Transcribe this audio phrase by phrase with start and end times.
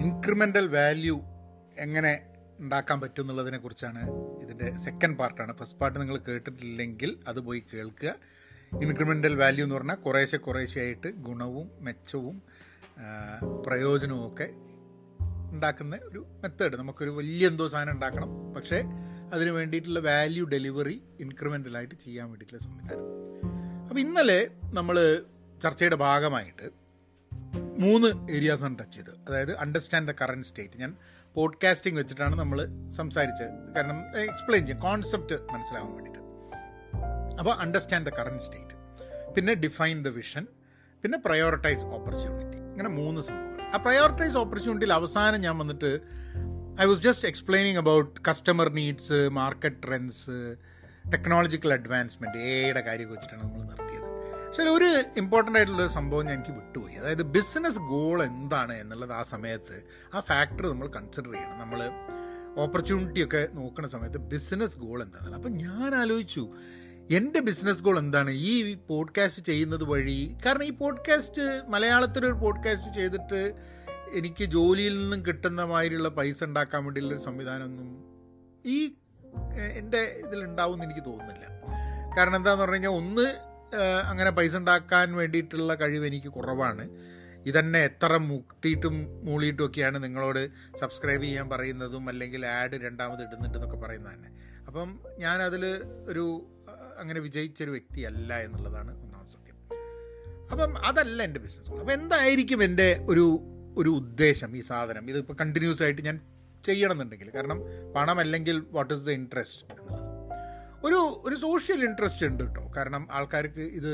[0.00, 1.20] Incremental value
[1.78, 2.26] എങ്ങനെ
[2.58, 4.02] ഉണ്ടാക്കാൻ പറ്റും എന്നുള്ളതിനെ കുറിച്ചാണ്
[4.42, 8.14] ഇതിന്റെ സെക്കൻഡ് പാർട്ടാണ് ഫസ്റ്റ് പാർട്ട് നിങ്ങൾ കേട്ടിട്ടില്ലെങ്കിൽ അത് പോയി കേൾക്കുക.
[8.82, 12.42] ഇൻക്രിമെന്റൽ വാല്യൂ എന്ന് പറഞ്ഞാൽ കുറേശ്ശെ കുറേശ്ശെ ആയിട്ട് ഗുണവും മെച്ചവും
[13.66, 14.48] പ്രയോജനവും ഒക്കെ
[15.52, 18.54] ഉണ്ടാക്കുന്ന ഒരു മെത്തേഡ് നമുക്കൊരു വലിയ എന്തോ സാധനം ഉണ്ടാക്കണം.
[18.54, 18.82] പക്ഷേ
[19.32, 23.06] അതിന് വേണ്ടിയിട്ടുള്ള വാല്യൂ ഡെലിവറി ഇൻക്രിമെന്റലായിട്ട് ചെയ്യാൻ വേണ്ടിയിട്ടുള്ള സംവിധാനം.
[23.88, 25.24] അപ്പോൾ ഇന്നലെ നമ്മൾ
[25.62, 26.79] ചർച്ചയുടെ ഭാഗമായിട്ട്
[27.80, 29.14] മൂന്ന് ഏരിയാസാണ് ടച്ച് ചെയ്തത്.
[29.28, 30.96] അതായത് അണ്ടർസ്റ്റാൻഡ് ദ കറണ്ട് സ്റ്റേറ്റ് ഞാൻ
[31.34, 33.74] പോഡ്കാസ്റ്റിംഗ് വെച്ചിട്ടാണ് നമ്മൾ സംസാരിച്ചത്.
[33.74, 34.82] കാരണം എക്സ്പ്ലെയിൻ ചെയ്യാം.
[34.82, 36.20] കോൺസെപ്റ്റ് മനസ്സിലാവാൻ വേണ്ടിയിട്ട്.
[37.38, 38.74] അപ്പോൾ അണ്ടർസ്റ്റാൻഡ് ദ കറണ്ട് സ്റ്റേറ്റ്
[39.34, 40.46] പിന്നെ ഡിഫൈൻ ദ വിഷൻ
[41.02, 43.62] പിന്നെ പ്രയോറിറ്റൈസ് ഓപ്പർച്യൂണിറ്റി ഇങ്ങനെ മൂന്ന് സംഭവങ്ങൾ.
[43.74, 46.00] ആ പ്രയോറിറ്റൈസ് ഓപ്പർച്യൂണിറ്റിയിൽ അവസാനം ഞാൻ വന്നിട്ട്
[46.80, 50.56] I was just explaining about customer needs market trends
[51.12, 54.09] technological advancement എയുടെ കാര്യമൊക്കെ വെച്ചിട്ടാണ് നമ്മൾ നിർത്തിയത്.
[54.60, 56.94] പക്ഷേ ഒരു ഇമ്പോർട്ടന്റ് ആയിട്ടുള്ള ഒരു സംഭവം ഞാൻ എനിക്ക് വിട്ടുപോയി.
[56.94, 59.82] അതായത് ബിസിനസ് ഗോൾ എന്താണ് എന്നുള്ളത് ആ സമയത്ത്
[60.14, 61.58] ആ ഫാക്ടർ നമ്മൾ കൺസിഡർ ചെയ്യണം.
[61.58, 61.90] നമ്മൾ
[62.60, 66.50] ഓപ്പർച്യൂണിറ്റി ഒക്കെ നോക്കുന്ന സമയത്ത് ബിസിനസ് ഗോൾ എന്താണ് അപ്പം ഞാൻ ആലോചിച്ചു
[67.10, 68.30] എന്റെ ബിസിനസ് ഗോൾ എന്താണ്?
[68.30, 73.52] ഈ പോഡ്കാസ്റ്റ് ചെയ്യുന്നത് വഴി കാരണം ഈ പോഡ്കാസ്റ്റ് മലയാളത്തിലൊരു പോഡ്കാസ്റ്റ് ചെയ്തിട്ട്
[74.12, 77.88] എനിക്ക് ജോലിയിൽ നിന്നും കിട്ടുന്ന മാതിരിയുള്ള പൈസ ഉണ്ടാക്കാൻ വേണ്ടിയുള്ളൊരു സംവിധാനമൊന്നും
[78.66, 78.92] ഈ
[79.76, 81.46] എന്റെ ഇതിലുണ്ടാവും എനിക്ക് തോന്നുന്നില്ല.
[82.18, 86.88] കാരണം എന്താന്ന് പറഞ്ഞു കഴിഞ്ഞാൽ ഒന്ന് അങ്ങനെ പൈസ ഉണ്ടാക്കാൻ വേണ്ടിയിട്ടുള്ള കഴിവ് എനിക്ക് കുറവാണ്.
[87.46, 90.48] ഇതന്നെ എത്ര മുട്ടിയിട്ടും മൂളിയിട്ടും ഒക്കെയാണ് നിങ്ങളോട്
[90.80, 94.28] സബ്സ്ക്രൈബ് ചെയ്യാൻ പറയുന്നതും അല്ലെങ്കിൽ ആഡ് രണ്ടാമത് ഇടുന്നുണ്ട് എന്നൊക്കെ പറയുന്നത് തന്നെ.
[94.66, 96.46] അപ്പം ഞാൻ അതിൽ ഒരു
[96.98, 99.56] അങ്ങനെ വിജയിച്ചൊരു വ്യക്തിയല്ല എന്നുള്ളതാണ് ഒന്നാമത്തെ സത്യം.
[100.50, 103.40] അപ്പം അതല്ല എന്റെ ബിസിനസ് അപ്പം എന്തായിരിക്കും എന്റെ ഒരു
[103.76, 105.10] ഒരു ഉദ്ദേശം ഈ സാധനം?
[105.10, 106.20] ഇതിപ്പോൾ കണ്ടിന്യൂസ് ആയിട്ട് ഞാൻ
[106.64, 107.30] ചെയ്യണമെന്നുണ്ടെങ്കിൽ.
[107.30, 107.60] കാരണം
[107.96, 110.09] പണമല്ലെങ്കിൽ വാട്ട് ഈസ് ദ ഇൻട്രസ്റ്റ് എന്നുള്ളത്.
[110.84, 113.92] ഒരു ഒരു സോഷ്യൽ ഇൻട്രസ്റ്റ് ഉണ്ട് കേട്ടോ കാരണം ആൾക്കാർക്ക് ഇത്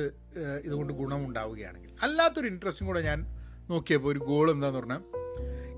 [0.64, 1.92] ഇതുകൊണ്ട് ഗുണമുണ്ടാവുകയാണെങ്കിൽ.
[2.02, 3.26] അല്ലാത്തൊരു ഇൻട്രസ്റ്റും കൂടെ ഞാൻ
[3.70, 5.02] നോക്കിയപ്പോൾ ഒരു ഗോൾ എന്താന്ന് പറഞ്ഞാൽ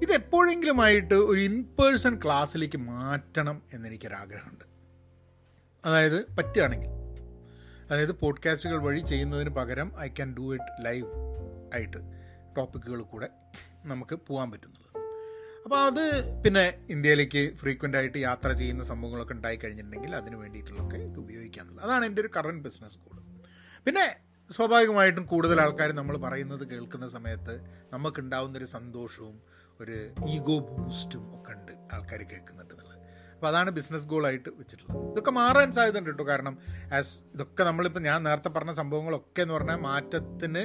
[0.03, 4.65] ഇത് എപ്പോഴെങ്കിലുമായിട്ട് ഒരു ഇൻ പേഴ്സൺ ക്ലാസ്സിലേക്ക് മാറ്റണം എന്നെനിക്കൊരാഗ്രഹമുണ്ട്.
[5.85, 6.89] അതായത് പറ്റുകയാണെങ്കിൽ.
[7.91, 11.07] അതായത് പോഡ്കാസ്റ്റുകൾ വഴി ചെയ്യുന്നതിന് പകരം I can do it live
[11.75, 11.97] ആയിട്ട്
[12.57, 13.29] ടോപ്പിക്കുകൾ കൂടെ
[13.85, 14.88] നമുക്ക് പോകാൻ പറ്റുന്നത്
[15.69, 16.05] അപ്പോൾ അത്
[16.45, 22.21] പിന്നെ ഇന്ത്യയിലേക്ക് ഫ്രീക്വന്റ് ആയിട്ട് യാത്ര ചെയ്യുന്ന സംഭവങ്ങളൊക്കെ ഉണ്ടായി കഴിഞ്ഞിട്ടുണ്ടെങ്കിൽ അതിന് വേണ്ടിയിട്ടുള്ളതൊക്കെ ഇത് ഉപയോഗിക്കാമെന്നുള്ളത് അതാണ് എന്റെ
[22.21, 23.19] ഒരു കറണ്ട് ബിസിനസ് ഗോൾ
[23.87, 24.05] പിന്നെ
[24.51, 27.55] സ്വാഭാവികമായിട്ടും കൂടുതൽ ആൾക്കാർ നമ്മൾ പറയുന്നത് കേൾക്കുന്ന സമയത്ത്
[27.93, 29.37] നമുക്കുണ്ടാവുന്നൊരു സന്തോഷവും
[29.81, 32.99] ഒരു ഈഗോ ബൂസ്റ്റും ഒക്കെ ഉണ്ട് ആൾക്കാർ കേൾക്കുന്നുണ്ട് എന്നുള്ളത്.
[33.35, 35.13] അപ്പോൾ അതാണ് ബിസിനസ് ഗോളായിട്ട് വെച്ചിട്ടുള്ളത്.
[35.13, 36.25] ഇതൊക്കെ മാറാൻ സാധ്യതയുണ്ട് കേട്ടോ.
[36.25, 36.59] കാരണം
[36.93, 40.65] ആസ് ഇതൊക്കെ നമ്മളിപ്പോൾ ഞാൻ നേരത്തെ പറഞ്ഞ സംഭവങ്ങളൊക്കെ എന്ന് പറഞ്ഞാൽ മാറ്റത്തിന്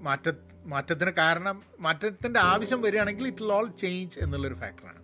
[0.00, 0.28] മാറ്റ
[0.64, 5.02] മാറ്റത്തിന് കാരണം മാറ്റത്തിന്റെ ആവശ്യം വരികയാണെങ്കിൽ ഇറ്റ് വിൽ ഓൾ ചേഞ്ച് എന്നുള്ളൊരു ഫാക്ടറാണ്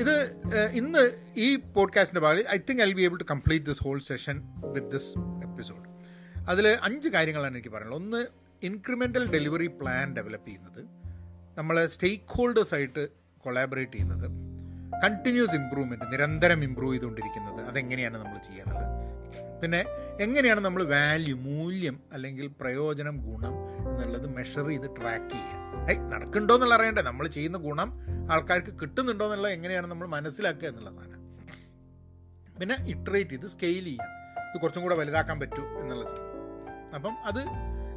[0.00, 0.42] ഇത്
[0.72, 4.42] ഇന്ന് ഈ പോഡ്കാസ്റ്റിന്റെ ഭാഗം I think I be able to complete this whole session
[4.72, 5.94] with this episode
[6.48, 8.02] അതിൽ അഞ്ച് കാര്യങ്ങളാണ് എനിക്ക് പറയാനുള്ളത്.
[8.02, 8.26] ഒന്ന്
[8.62, 10.84] ഇൻക്രിമെന്റൽ ഡെലിവറി പ്ലാൻ ഡെവലപ്പ് ചെയ്യുന്നത്.
[11.58, 13.08] നമ്മൾ സ്റ്റേക്ക് ഹോൾഡേഴ്സായിട്ട്
[13.38, 14.30] കൊളാബറേറ്റ് ചെയ്യുന്നത്.
[15.04, 17.66] കണ്ടിന്യൂസ് ഇമ്പ്രൂവ്മെന്റ് നിരന്തരം ഇമ്പ്രൂവ് ചെയ്തുകൊണ്ടിരിക്കുന്നത്.
[17.66, 19.03] അതെങ്ങനെയാണ് നമ്മൾ ചെയ്യുന്നത്
[19.62, 19.84] പിന്നെ
[20.20, 23.54] എങ്ങനെയാണ് നമ്മൾ വാല്യൂ മൂല്യം അല്ലെങ്കിൽ പ്രയോജനം ഗുണം
[23.88, 25.90] എന്നുള്ളത് മെഷർ ചെയ്ത് ട്രാക്ക് ചെയ്യുക?
[25.90, 27.02] ഏയ് നടക്കുന്നുണ്ടോ എന്നുള്ള അറിയണ്ടേ.
[27.02, 28.00] നമ്മൾ ചെയ്യുന്ന ഗുണം
[28.32, 31.14] ആൾക്കാർക്ക് കിട്ടുന്നുണ്ടോ എന്നുള്ളത് എങ്ങനെയാണ് നമ്മൾ മനസ്സിലാക്കുക എന്നുള്ളതാണ്
[32.60, 34.04] പിന്നെ ഇട്രേറ്റ് ചെയ്ത് സ്കെയിൽ ചെയ്യുക.
[34.54, 37.40] ഇത് കുറച്ചും കൂടെ വലുതാക്കാൻ പറ്റൂ എന്നുള്ള സംഭവം അപ്പം അത്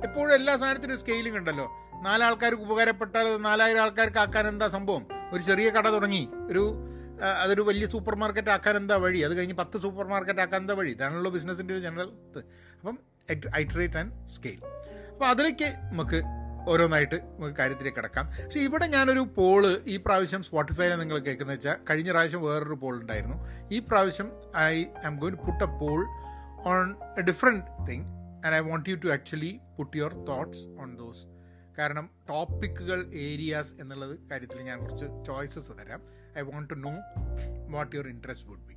[0.07, 1.67] എപ്പോഴും എല്ലാ സാധനത്തിനും സ്കെയിലിംഗ് ഉണ്ടല്ലോ.
[2.01, 5.07] നാലാൾക്കാർക്ക് ഉപകാരപ്പെട്ടാൽ നാലായിരം ആൾക്കാർക്ക് ആക്കാൻ എന്താ സംഭവം?
[5.33, 6.29] ഒരു ചെറിയ കട തുടങ്ങി.
[6.49, 6.63] ഒരു
[7.43, 9.19] അതൊരു വലിയ സൂപ്പർ മാർക്കറ്റ് ആക്കാൻ എന്താ വഴി?
[9.19, 10.91] അത് കഴിഞ്ഞ് പത്ത് സൂപ്പർ മാർക്കറ്റ് ആക്കാൻ എന്താ വഴി?
[10.91, 12.11] ഇതാണല്ലോ ബിസിനസിന്റെ ഒരു ജനറൽ
[12.79, 12.99] അപ്പം
[13.61, 14.59] ഐട്രേറ്റ് ആൻഡ് സ്കെയിൽ.
[15.11, 16.21] അപ്പോൾ അതിലേക്ക് നമുക്ക്
[16.71, 18.25] ഓരോന്നായിട്ട് നമുക്ക് കാര്യത്തിലേക്ക് കിടക്കാം.
[18.45, 23.37] പക്ഷേ ഇവിടെ ഞാനൊരു പോൾ ഈ പ്രാവശ്യം സ്പോട്ടിഫൈയിൽ നിങ്ങൾ കേൾക്കുന്നത് വെച്ചാൽ കഴിഞ്ഞ പ്രാവശ്യം വേറൊരു പോൾ ഉണ്ടായിരുന്നു.
[23.71, 26.05] ഈ പ്രാവശ്യം I am going put a poll
[26.71, 28.05] on a different thing
[28.45, 31.25] and I want you to actually put your thoughts on those.
[31.79, 36.01] കാരണം ടോപ്പിക്കുകൾ ഏരിയാസ് എന്നുള്ളത് കാര്യത്തിൽ ഞാൻ കുറച്ച് ചോയ്സസ് തരാം.
[36.37, 36.91] I want to know
[37.69, 38.73] what your interest would be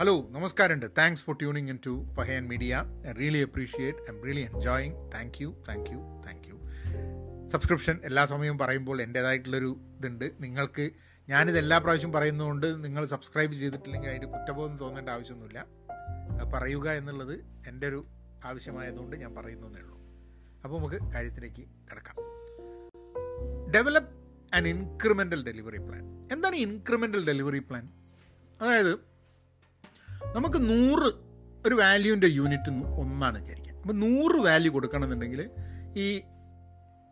[0.00, 5.12] hello നമസ്കാരമുണ്ട് thanks for tuning in to Pahayan media I really appreciate am really enjoying
[5.14, 6.54] thank you thank you thank you
[7.46, 10.32] subscription എല്ലാ സമയവും പറയുമ്പോൾ എന്റേതായിട്ടുള്ളൊരു ഇതുണ്ട്.
[10.40, 10.90] നിങ്ങൾക്ക്
[11.28, 15.66] ഞാനിത് എല്ലാ പ്രാവശ്യം പറയുന്നതുകൊണ്ട് നിങ്ങൾ സബ്സ്ക്രൈബ് ചെയ്തിട്ടില്ലെങ്കിൽ അതിന്റെ കുറ്റബോധം തോന്നേണ്ട ആവശ്യമൊന്നുമില്ല.
[16.54, 18.06] പറയുക എന്നുള്ളത് എന്റെ ഒരു
[18.44, 19.98] ആവശ്യമായതുകൊണ്ട് ഞാൻ പറയുന്നതേ ഉള്ളൂ.
[20.64, 22.16] അപ്പോൾ നമുക്ക് കാര്യത്തിലേക്ക് കിടക്കാം.
[23.72, 24.23] Develop
[24.54, 27.88] an incremental delivery plan എന്താണ് ഇൻക്രിമെന്റൽ ഡെലിവറി പ്ലാൻ
[28.60, 28.94] അതായത്
[30.36, 31.12] നമുക്ക് നൂറ്
[31.66, 33.74] ഒരു വാല്യൂവിന്റെ യൂണിറ്റ് ഒന്നാണ് വിചാരിക്കുക.
[33.74, 35.50] അപ്പം നൂറ് വാല്യൂ കൊടുക്കണമെന്നുണ്ടെങ്കിൽ
[35.96, 36.20] ഈ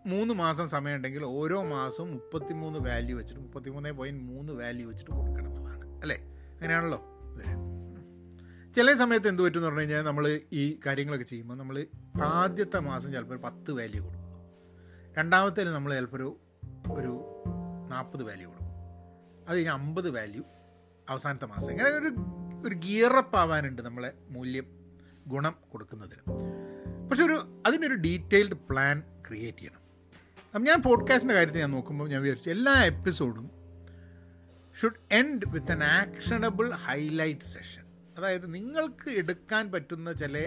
[0.07, 6.01] മൂന്ന് മാസം സമയമുണ്ടെങ്കിൽ ഓരോ മാസവും മുപ്പത്തിമൂന്ന് വാല്യൂ വെച്ചിട്ട് മുപ്പത്തിമൂന്ന് പോയിന്റ് മൂന്ന് വാല്യൂ വെച്ചിട്ട് കൊടുക്കണം എന്നുള്ളതാണ്.
[6.01, 6.17] അല്ലേ?
[6.55, 7.05] അങ്ങനെയാണല്ലോ
[7.35, 8.75] ഇത്.
[8.75, 11.87] ചില സമയത്ത് എന്ത് പറ്റും എന്ന് പറഞ്ഞു കഴിഞ്ഞാൽ നമ്മൾ ഈ കാര്യങ്ങളൊക്കെ ചെയ്യുമ്പോൾ നമ്മൾ
[12.23, 14.23] ആദ്യത്തെ മാസം ചിലപ്പോൾ ഒരു പത്ത് വാല്യൂ കൊടുക്കും.
[15.19, 16.42] രണ്ടാമത്തേൽ നമ്മൾ ചിലപ്പോൾ ഒരു
[16.91, 17.45] ഒരു
[17.89, 18.69] നാൽപ്പത് വാല്യൂ കൊടുക്കും.
[19.49, 20.43] അത് കഴിഞ്ഞാൽ അമ്പത് വാല്യൂ
[21.09, 21.71] അവസാനത്തെ മാസം.
[21.71, 22.11] ഇങ്ങനെ ഒരു
[22.69, 24.67] ഒരു ഗിയറപ്പ് ആവാനുണ്ട് നമ്മളെ മൂല്യം
[25.27, 26.23] ഗുണം കൊടുക്കുന്നതിന്.
[27.09, 29.83] പക്ഷെ ഒരു അതിനൊരു ഡീറ്റെയിൽഡ് പ്ലാൻ ക്രിയേറ്റ് ചെയ്യണം.
[30.47, 33.51] അപ്പം ഞാൻ പോഡ്കാസ്റ്റിന്റെ കാര്യത്തിൽ ഞാൻ നോക്കുമ്പോൾ ഞാൻ വിചാരിച്ചു എല്ലാ എപ്പിസോഡും
[34.81, 37.83] should end with an actionable highlight session
[38.19, 40.39] അതായത് നിങ്ങൾക്ക് എടുക്കാൻ പറ്റുന്ന ചില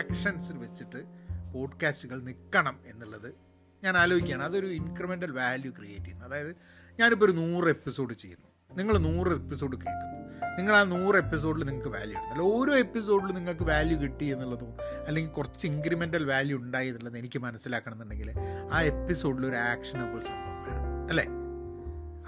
[0.00, 1.04] ആക്ഷൻസ് വെച്ചിട്ട്
[1.54, 3.34] പോഡ്കാസ്റ്റുകൾ നിൽക്കണം എന്നുള്ളത്
[3.84, 4.42] ഞാൻ ആലോചിക്കുകയാണ്.
[4.42, 6.26] അതൊരു ഇൻക്രിമെന്റൽ വാല്യൂ ക്രിയേറ്റ് ചെയ്യുന്നു.
[6.26, 6.56] അതായത്
[7.00, 8.76] ഞാനിപ്പോൾ ഒരു നൂറ് എപ്പിസോഡ് ചെയ്യുന്നു.
[8.76, 10.24] നിങ്ങൾ നൂറ് എപ്പിസോഡ് കേൾക്കുന്നു.
[10.58, 12.28] നിങ്ങൾ ആ നൂറ് എപ്പിസോഡിൽ നിങ്ങൾക്ക് വാല്യൂ ഉണ്ട്.
[12.28, 14.76] അല്ല ഓരോ എപ്പിസോഡിലും നിങ്ങൾക്ക് വാല്യൂ കിട്ടി എന്നുള്ളതോ
[15.06, 18.32] അല്ലെങ്കിൽ കുറച്ച് ഇൻക്രിമെന്റൽ വാല്യൂ ഉണ്ടായി എന്നുള്ളത് എനിക്ക് മനസ്സിലാക്കണം എന്നുണ്ടെങ്കിൽ
[18.72, 21.08] ആ എപ്പിസോഡിൽ ഒരു ആക്ഷനബിൾ സംഭവം വേണം.
[21.08, 21.24] അല്ലേ?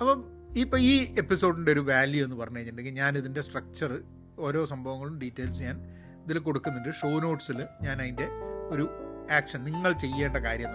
[0.01, 0.25] അപ്പം
[0.57, 4.03] ഇപ്പം ഈ എപ്പിസോഡിന്റെ ഒരു വാല്യൂ എന്ന് പറഞ്ഞു കഴിഞ്ഞിട്ടുണ്ടെങ്കിൽ ഞാൻ ഇതിന്റെ സ്ട്രക്ചർ
[4.39, 5.81] ഓരോ സംഭവങ്ങളും ഡീറ്റെയിൽസ് ഞാൻ
[6.25, 6.95] ഇതിൽ കൊടുക്കുന്നുണ്ട്.
[6.95, 8.29] ഷോ നോട്ട്സിൽ ഞാൻ അതിന്റെ
[8.69, 8.91] ഒരു
[9.33, 10.69] ആക്ഷൻ നിങ്ങൾ ചെയ്യേണ്ട കാര്യം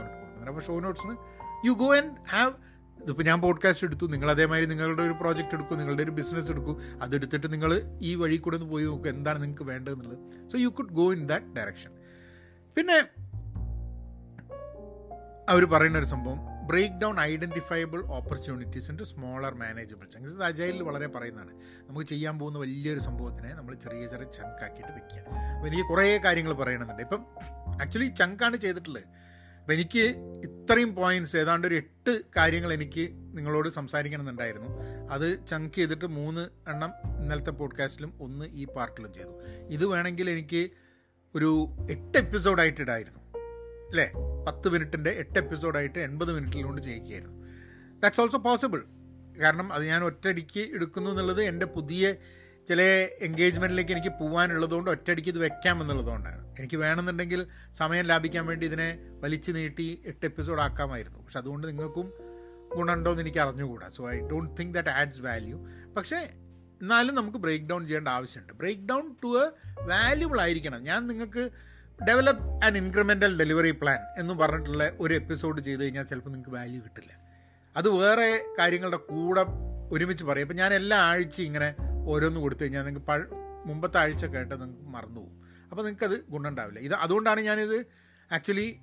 [0.49, 1.15] അപ്പോൾ ഷോ നോട്ട്സിന്
[1.65, 2.53] യു ഗോ ആൻഡ് ഹാവ്
[3.01, 4.05] ഇതിപ്പോൾ ഞാൻ പോഡ്കാസ്റ്റ് എടുത്തു.
[4.05, 7.01] നിങ്ങൾ അതേമാതിരി നിങ്ങളുടെ ഒരു പ്രോജക്റ്റ് എടുക്കും നിങ്ങളുടെ ഒരു ബിസിനസ് എടുക്കും.
[7.01, 11.13] അതെടുത്തിട്ട് നിങ്ങൾ ഈ വഴി കൂടെ ഒന്ന് പോയി നോക്കുക എന്താണ് നിങ്ങൾക്ക് വേണ്ടതെന്നുള്ളത് so you could go
[11.13, 11.91] in that direction
[12.75, 12.97] പിന്നെ
[15.49, 21.07] അവർ പറയുന്ന ഒരു സംഭവം break down identifiable opportunities into smaller manageable chunks ഇത് അജൈലിൽ വളരെ
[21.07, 21.53] പറയുന്നതാണ്.
[21.89, 25.19] നമുക്ക് ചെയ്യാൻ പോകുന്ന വലിയൊരു സംഭവത്തിനെ നമ്മൾ ചെറിയ ചെറിയ ചങ്കാക്കിയിട്ട് വെക്കുക.
[25.55, 27.03] അപ്പോൾ എനിക്ക് കുറേ കാര്യങ്ങൾ പറയണമെന്നുണ്ട്.
[27.03, 27.25] ഇപ്പം
[27.81, 29.03] ആക്ച്വലി ചങ്കാണ് ചെയ്തിട്ടുള്ളത്.
[29.61, 34.67] അപ്പം എനിക്ക് ഇത്രയും പോയിന്റ്സ് ഏതാണ്ട് ഒരു എട്ട് കാര്യങ്ങൾ എനിക്ക് നിങ്ങളോട് സംസാരിക്കണമെന്നുണ്ടായിരുന്നു.
[35.11, 39.41] അത് ചങ്ക് ചെയ്തിട്ട് മൂന്ന് എണ്ണം ഇന്നലത്തെ പോഡ്കാസ്റ്റിലും ഒന്ന് ഈ പാർട്ടിലും ചെയ്തു.
[39.69, 40.69] ഇത് വേണമെങ്കിൽ എനിക്ക്
[41.35, 43.19] ഒരു എട്ട് എപ്പിസോഡായിട്ട് ഇടായിരുന്നു.
[43.89, 44.11] അല്ലേ?
[44.47, 47.47] പത്ത് മിനിറ്റിന്റെ എട്ട് എപ്പിസോഡായിട്ട് എൺപത് മിനിറ്റിലുകൊണ്ട് ചെയ്യിക്കുകയായിരുന്നു.
[47.99, 48.83] ദാറ്റ്സ് ഓൾസോ പോസിബിൾ
[49.41, 52.13] കാരണം അത് ഞാൻ ഒറ്റയടിക്ക് എടുക്കുന്നു എന്നുള്ളത് എന്റെ പുതിയ
[52.67, 52.81] ചില
[53.21, 60.01] എൻഗേജ്മെന്റിലേക്ക് എനിക്ക് പോകാനുള്ളതുകൊണ്ട് ഒറ്റയടിക്ക് ഇത് വെക്കാം എന്നുള്ളതുകൊണ്ടാണ് എനിക്ക് വേണമെന്നുണ്ടെങ്കിൽ സമയം ലാഭിക്കാൻ വേണ്ടി ഇതിനെ വലിച്ചു നീട്ടി
[60.05, 61.19] എട്ട് എപ്പിസോഡ് ആക്കാമായിരുന്നു.
[61.19, 62.13] പക്ഷെ അതുകൊണ്ട് നിങ്ങൾക്കും
[62.75, 63.89] ഗുണമുണ്ടോ എന്ന് എനിക്ക് അറിഞ്ഞുകൂടാ.
[63.89, 65.67] So I don't think that adds value
[65.97, 66.15] പക്ഷേ
[66.81, 68.53] എന്നാലും നമുക്ക് ബ്രേക്ക് ഡൗൺ ചെയ്യേണ്ട ആവശ്യമുണ്ട്.
[68.53, 70.83] Break down to a valuable ആയിരിക്കണം.
[70.83, 71.49] ഞാൻ നിങ്ങൾക്ക്
[72.07, 77.11] develop an incremental delivery plan എന്ന് പറഞ്ഞിട്ടുള്ള ഒരു എപ്പിസോഡ് ചെയ്ത് കഴിഞ്ഞാൽ ചിലപ്പോൾ നിങ്ങൾക്ക് വാല്യൂ കിട്ടില്ല.
[77.77, 79.45] അത് വേറെ കാര്യങ്ങളുടെ കൂടെ
[79.91, 80.43] ഒരുമിച്ച് പറയും.
[80.43, 81.75] ഇപ്പം ഞാൻ എല്ലാ ആഴ്ചയും ഇങ്ങനെ
[82.05, 83.23] ഓരോന്ന് കൊടുത്തു കഴിഞ്ഞാൽ നിങ്ങൾക്ക് പഴ
[83.65, 85.41] മുമ്പത്തെ ആഴ്ച കേട്ട് നിങ്ങൾക്ക് മറന്നുപോകും.
[85.69, 86.79] അപ്പോൾ നിങ്ങൾക്കത് ഗുണമുണ്ടാവില്ല.
[86.79, 87.85] ഇത് അതുകൊണ്ടാണ് ഞാനിത്
[88.31, 88.79] ആക്ച്വലി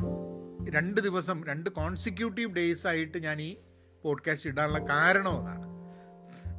[0.71, 3.57] രണ്ട് ദിവസം രണ്ട് കോൺസിക്യൂട്ടീവ് ഡേയ്സ് ആയിട്ട് ഞാൻ ഈ
[4.03, 5.67] പോഡ്കാസ്റ്റ് ഇടാനുള്ള കാരണം അതാണ്.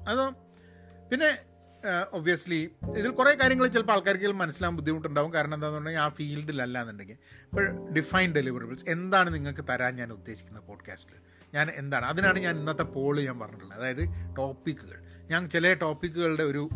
[0.09, 0.29] അതോ
[1.11, 1.39] പിന്നെ
[2.13, 5.33] ഒബ്വിയസ്ലി ഇതിൽ കുറേ കാര്യങ്ങൾ ചിലപ്പോൾ ആൾക്കാർക്ക് മനസ്സിലാകാൻ ബുദ്ധിമുട്ടുണ്ടാവും.
[5.33, 7.13] കാരണം എന്താണെന്നുണ്ടെങ്കിൽ ആ ഫീൽഡിലല്ല എന്നുണ്ടെങ്കിൽ.
[7.13, 11.15] ഇപ്പോൾ ഡിഫൈൻ ഡെലിവറബിൾസ് എന്താണ് നിങ്ങൾക്ക് തരാൻ ഞാൻ ഉദ്ദേശിക്കുന്ന പോഡ്കാസ്റ്റിൽ
[11.53, 12.05] ഞാൻ എന്താണ്?
[12.05, 13.79] അതിനാണ് ഞാൻ ഇന്നത്തെ പോൾ ഞാൻ പറഞ്ഞിട്ടുള്ളത്.
[13.79, 16.69] അതായത് ടോപ്പിക്കുകൾ ഞാൻ ചില ടോപ്പിക്കുകളുടെ ഒരു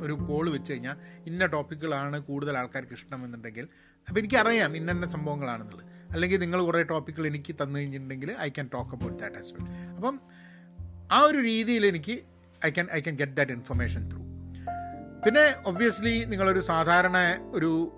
[0.00, 0.96] ഒരു പോൾ വെച്ച് കഴിഞ്ഞാൽ
[1.26, 3.68] ഇന്ന ടോപ്പിക്കുകളാണ് കൂടുതൽ ആൾക്കാർക്ക് ഇഷ്ടമെന്നുണ്ടെങ്കിൽ
[4.08, 6.12] അപ്പോൾ എനിക്കറിയാം ഇന്ന സംഭവങ്ങളാണെന്നുള്ളത്.
[6.12, 9.64] അല്ലെങ്കിൽ നിങ്ങൾ കുറേ ടോപ്പിക്കുകൾ എനിക്ക് തന്നു കഴിഞ്ഞിട്ടുണ്ടെങ്കിൽ I can talk about that as well
[9.96, 10.20] അപ്പം
[11.12, 12.22] ആ ഒരു രീതിയിൽ എനിക്ക്
[12.66, 14.22] I can I can get that information through
[15.24, 17.18] പിന്നെ ഒബ്വിയസ്ലി നിങ്ങളൊരു സാധാരണ
[17.50, 17.92] ഒരു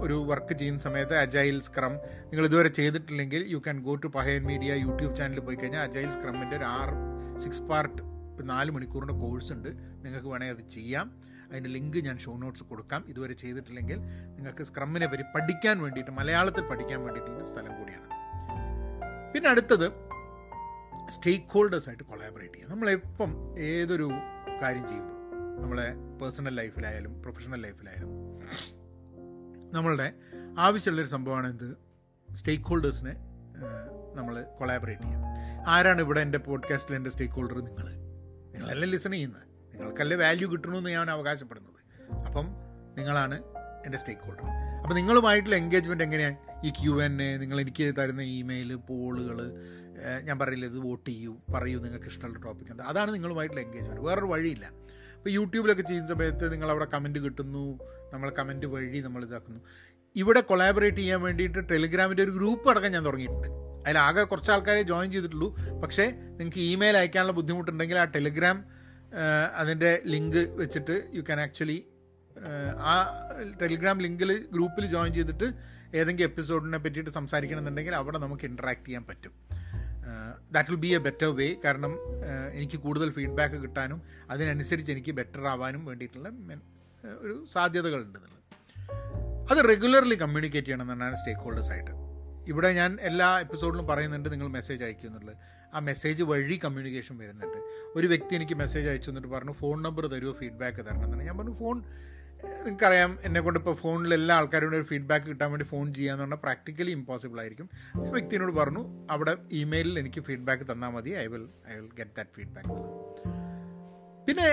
[0.00, 1.92] ഒരു വർക്ക് ചെയ്യുന്ന സമയത്ത് അജൈൽ സ്ക്രം
[2.30, 6.56] നിങ്ങൾ ഇതുവരെ ചെയ്തിട്ടില്ലെങ്കിൽ you can go to Pahayan media YouTube ചാനലിൽ പോയി കഴിഞ്ഞാൽ അജൈൽ സ്ക്രമിന്റെ
[6.56, 6.96] ഒരു ആറ്
[7.42, 9.68] സിക്സ് പാർട്ട് നാല് മണിക്കൂറിന്റെ കോഴ്സ് ഉണ്ട്.
[10.04, 11.22] നിങ്ങൾക്ക് വേണമെങ്കിൽ അത് ചെയ്യാം.
[11.50, 13.04] അതിന്റെ ലിങ്ക് ഞാൻ ഷോ നോട്ട്സ് കൊടുക്കാം.
[13.08, 13.98] ഇതുവരെ ചെയ്തിട്ടില്ലെങ്കിൽ
[14.36, 18.08] നിങ്ങൾക്ക് സ്ക്രമ്മിനെ പറ്റി പഠിക്കാൻ വേണ്ടിയിട്ട് മലയാളത്തിൽ പഠിക്കാൻ വേണ്ടിയിട്ടുള്ള സ്ഥലം കൂടിയാണ്.
[19.32, 19.92] പിന്നെ അടുത്തത്
[21.10, 22.70] സ്റ്റേക്ക് ഹോൾഡേഴ്സായിട്ട് കൊളാബറേറ്റ് ചെയ്യുക.
[22.70, 24.10] നമ്മളെപ്പം ഏതൊരു
[24.62, 25.14] കാര്യം ചെയ്യുമ്പോൾ
[25.62, 28.08] നമ്മളെ പേഴ്സണൽ ലൈഫിലായാലും പ്രൊഫഷണൽ ലൈഫിലായാലും
[29.72, 30.12] നമ്മളുടെ
[30.58, 31.76] ആവശ്യമുള്ളൊരു സംഭവമാണ് ഇത്
[32.34, 33.14] സ്റ്റേക്ക് ഹോൾഡേഴ്സിനെ
[34.14, 35.24] നമ്മൾ കൊളാബറേറ്റ് ചെയ്യുക.
[35.66, 38.03] ആരാണ് ഇവിടെ എന്റെ പോഡ്കാസ്റ്റിൽ എന്റെ സ്റ്റേക്ക് ഹോൾഡർ നിങ്ങൾ.
[38.54, 41.80] നിങ്ങളല്ലേ ലിസൺ ചെയ്യുന്നത് നിങ്ങൾക്കല്ലേ വാല്യൂ കിട്ടണമെന്ന് ഞാൻ അവകാശപ്പെടുന്നത്.
[42.26, 42.46] അപ്പം
[42.98, 43.36] നിങ്ങളാണ്
[43.86, 44.44] എന്റെ സ്റ്റേക്ക് ഹോൾഡർ
[44.82, 49.38] അപ്പോൾ നിങ്ങളുമായിട്ടുള്ള എൻഗേജ്മെന്റ് എങ്ങനെയാണ് ഈ ക്യു എൻ എ നിങ്ങൾ എനിക്ക് തരുന്ന ഇമെയിൽ പോളുകൾ
[50.26, 52.84] ഞാൻ പറയില്ല ഇത് വോട്ട് ചെയ്യൂ പറയൂ നിങ്ങൾക്ക് ഇഷ്ടമുള്ള ടോപ്പിക് എന്താ?
[52.92, 54.66] അതാണ് നിങ്ങളുമായിട്ടുള്ള എൻഗേജ്മെന്റ് വേറൊരു വഴിയില്ല.
[55.16, 57.64] ഇപ്പോൾ യൂട്യൂബിലൊക്കെ ചെയ്യുന്ന സമയത്ത് നിങ്ങളവിടെ കമന്റ് കിട്ടുന്നു
[58.12, 59.60] നമ്മൾ കമന്റ് വഴി നമ്മൾ ഇതാക്കുന്നു.
[60.16, 63.48] ഇവിടെ കൊളാബറേറ്റ് ചെയ്യാൻ വേണ്ടിയിട്ട് ടെലിഗ്രാമിന്റെ ഒരു ഗ്രൂപ്പ് അടക്കം ഞാൻ തുടങ്ങിയിട്ടുണ്ട്.
[63.86, 65.48] അതിലാകെ കുറച്ച് ആൾക്കാരെ ജോയിൻ ചെയ്തിട്ടുള്ളൂ.
[65.82, 68.64] പക്ഷേ നിങ്ങൾക്ക് ഇമെയിൽ അയക്കാനുള്ള ബുദ്ധിമുട്ടുണ്ടെങ്കിൽ ആ ടെലിഗ്രാം
[69.56, 71.78] അതിന്റെ ലിങ്ക് വെച്ചിട്ട് യു ക്യാൻ ആക്ച്വലി
[72.76, 72.94] ആ
[73.62, 75.46] ടെലിഗ്രാം ലിങ്കിൽ ഗ്രൂപ്പിൽ ജോയിൻ ചെയ്തിട്ട്
[75.96, 79.32] ഏതെങ്കിലും എപ്പിസോഡിനെ പറ്റിയിട്ട് സംസാരിക്കണമെന്നുണ്ടെങ്കിൽ അവിടെ നമുക്ക് ഇൻട്രാക്ട് ചെയ്യാൻ പറ്റും.
[80.52, 81.92] That will be a better way കാരണം
[82.52, 86.28] എനിക്ക് കൂടുതൽ ഫീഡ്ബാക്ക് കിട്ടാനും അതിനനുസരിച്ച് എനിക്ക് ബെറ്റർ ആവാനും വേണ്ടിയിട്ടുള്ള
[87.20, 88.30] ഒരു സാധ്യതകളുണ്ട് എന്നുള്ളത്
[89.50, 91.90] അത് റെഗുലർലി കമ്മ്യൂണിക്കേറ്റ് ചെയ്യണം എന്നാണ് സ്റ്റേക്ക് ഹോൾഡേഴ്സായിട്ട്
[92.48, 95.36] ഇവിടെ ഞാൻ എല്ലാ എപ്പിസോഡിലും പറയുന്നുണ്ട് നിങ്ങൾ മെസ്സേജ് അയക്കും എന്നുള്ളത്.
[95.74, 97.58] ആ മെസ്സേജ് വഴി കമ്മ്യൂണിക്കേഷൻ വരുന്നുണ്ട്.
[97.96, 101.04] ഒരു വ്യക്തി എനിക്ക് മെസ്സേജ് അയച്ചു എന്നിട്ട് പറഞ്ഞു ഫോൺ നമ്പർ തരുമോ ഫീഡ്ബാക്ക് തരണം.
[101.04, 101.84] എന്നാണ് ഞാൻ പറഞ്ഞു ഫോൺ
[102.64, 106.90] നിങ്ങൾക്കറിയാം എന്നെ കൊണ്ട് ഇപ്പോൾ ഫോണിൽ എല്ലാ ആൾക്കാരോടും ഒരു ഫീഡ്ബാക്ക് കിട്ടാൻ വേണ്ടി ഫോൺ ചെയ്യാന്ന് പറഞ്ഞാൽ പ്രാക്ടിക്കലി
[106.90, 107.68] ഇമ്പോസിബിൾ ആയിരിക്കും.
[107.94, 111.10] ആ വ്യക്തിനോട് പറഞ്ഞു അവിടെ ഇമെയിലിൽ എനിക്ക് ഫീഡ്ബാക്ക് തന്നാൽ മതി.
[111.10, 112.68] I will I will get that feedback
[114.26, 114.48] പിന്നെ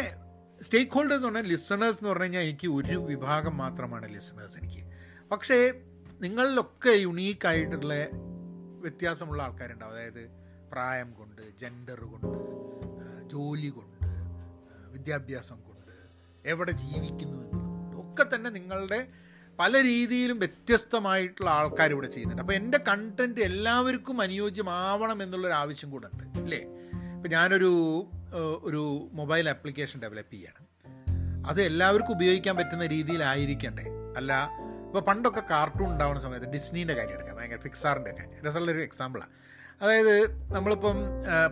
[0.62, 4.84] സ്റ്റേക്ക് ഹോൾഡേഴ്സ് പറഞ്ഞാൽ ലിസണേഴ്സ് എന്ന് പറഞ്ഞു കഴിഞ്ഞാൽ എനിക്ക് ഒരു വിഭാഗം മാത്രമാണ് ലിസണേഴ്സ് എനിക്ക്.
[5.32, 5.82] പക്ഷേ
[6.22, 7.94] നിങ്ങളിലൊക്കെ യുണീക്കായിട്ടുള്ള
[8.80, 9.94] വ്യത്യാസമുള്ള ആൾക്കാരുണ്ടാവും.
[9.94, 10.32] അതായത്
[10.72, 12.38] പ്രായം കൊണ്ട് ജെൻഡർ കൊണ്ട്
[13.32, 14.06] ജോലി കൊണ്ട്
[14.92, 15.92] വിദ്യാഭ്യാസം കൊണ്ട്
[16.46, 19.08] എവിടെ ജീവിക്കുന്നു എന്നുള്ളതുകൊണ്ട് ഒക്കെ തന്നെ നിങ്ങളുടെ
[19.60, 22.42] പല രീതിയിലും വ്യത്യസ്തമായിട്ടുള്ള ആൾക്കാർ ഇവിടെ ചെയ്യുന്നുണ്ട്.
[22.42, 26.40] അപ്പോൾ എന്റെ കണ്ടന്റ് എല്ലാവർക്കും അനുയോജ്യമാവണം എന്നുള്ളൊരു ആവശ്യം കൂടെ ഉണ്ട്.
[26.40, 26.60] അല്ലേ?
[27.16, 30.66] ഇപ്പം ഞാനൊരു ഒരു മൊബൈൽ ആപ്ലിക്കേഷൻ ഡെവലപ്പ് ചെയ്യണം.
[31.50, 33.86] അത് എല്ലാവർക്കും ഉപയോഗിക്കാൻ പറ്റുന്ന രീതിയിലായിരിക്കണ്ടേ.
[34.18, 34.50] അല്ല
[34.86, 37.38] ഇപ്പോൾ പണ്ടൊക്കെ കാർട്ടൂൺ ഉണ്ടാവുന്ന സമയത്ത് ഡിസ്നീന്റെ കാര്യം എടുക്കാം.
[37.38, 39.32] ഭയങ്കര ഫിക്സാറിന്റെ ഒക്കെ രസമുള്ളൊരു എക്സാമ്പിളാണ്
[39.82, 40.16] അതായത്
[40.56, 40.98] നമ്മളിപ്പം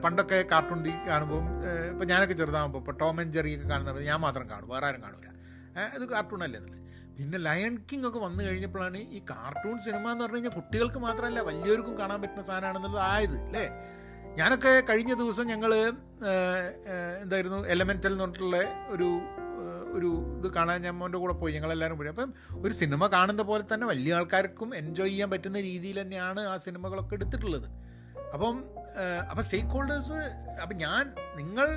[0.03, 1.45] പണ്ടൊക്കെ കാർട്ടൂൺ കാണുമ്പം
[1.91, 4.69] ഇപ്പം ഞാനൊക്കെ ചെറുതാകുമ്പോൾ ഇപ്പോൾ ടോം ആൻഡ് ജെറി ഒക്കെ സമയത്ത് ഞാൻ മാത്രം കാണും.
[4.69, 5.29] വേറെ ആരും കാണില്ല
[5.95, 6.79] അത് കാർട്ടൂൺ അല്ലേ എന്നുള്ളത്.
[7.17, 11.99] പിന്നെ ലയൺ കിങ് ഒക്കെ വന്നു കഴിഞ്ഞപ്പോഴാണ് ഈ കാർട്ടൂൺ സിനിമ എന്ന് പറഞ്ഞു കഴിഞ്ഞാൽ കുട്ടികൾക്ക് മാത്രമല്ല വലിയവർക്കും
[11.99, 13.65] കാണാൻ പറ്റുന്ന സാധനമാണെന്നുള്ളത് ആയത് അല്ലേ?
[14.39, 15.75] ഞാനൊക്കെ കഴിഞ്ഞ ദിവസം ഞങ്ങൾ
[17.21, 18.57] എന്തായിരുന്നു എലമെന്റൽ എന്ന് പറഞ്ഞിട്ടുള്ള
[18.89, 19.09] ഒരു
[19.97, 22.33] ഒരു ഇത് കാണാൻ ഞാൻ മോന്റെ കൂടെ പോയി ഞങ്ങളെല്ലാവരും പോയി അപ്പം
[22.65, 27.67] ഒരു സിനിമ കാണുന്ന പോലെ തന്നെ വലിയ ആൾക്കാർക്കും എൻജോയ് ചെയ്യാൻ പറ്റുന്ന രീതിയിൽ തന്നെയാണ് ആ സിനിമകളൊക്കെ എടുത്തിട്ടുള്ളത്.
[28.33, 28.57] അപ്പം
[29.29, 30.19] അപ്പം സ്റ്റേക്ക് ഹോൾഡേഴ്സ്
[30.61, 31.03] അപ്പം ഞാൻ
[31.35, 31.67] നിങ്ങൾ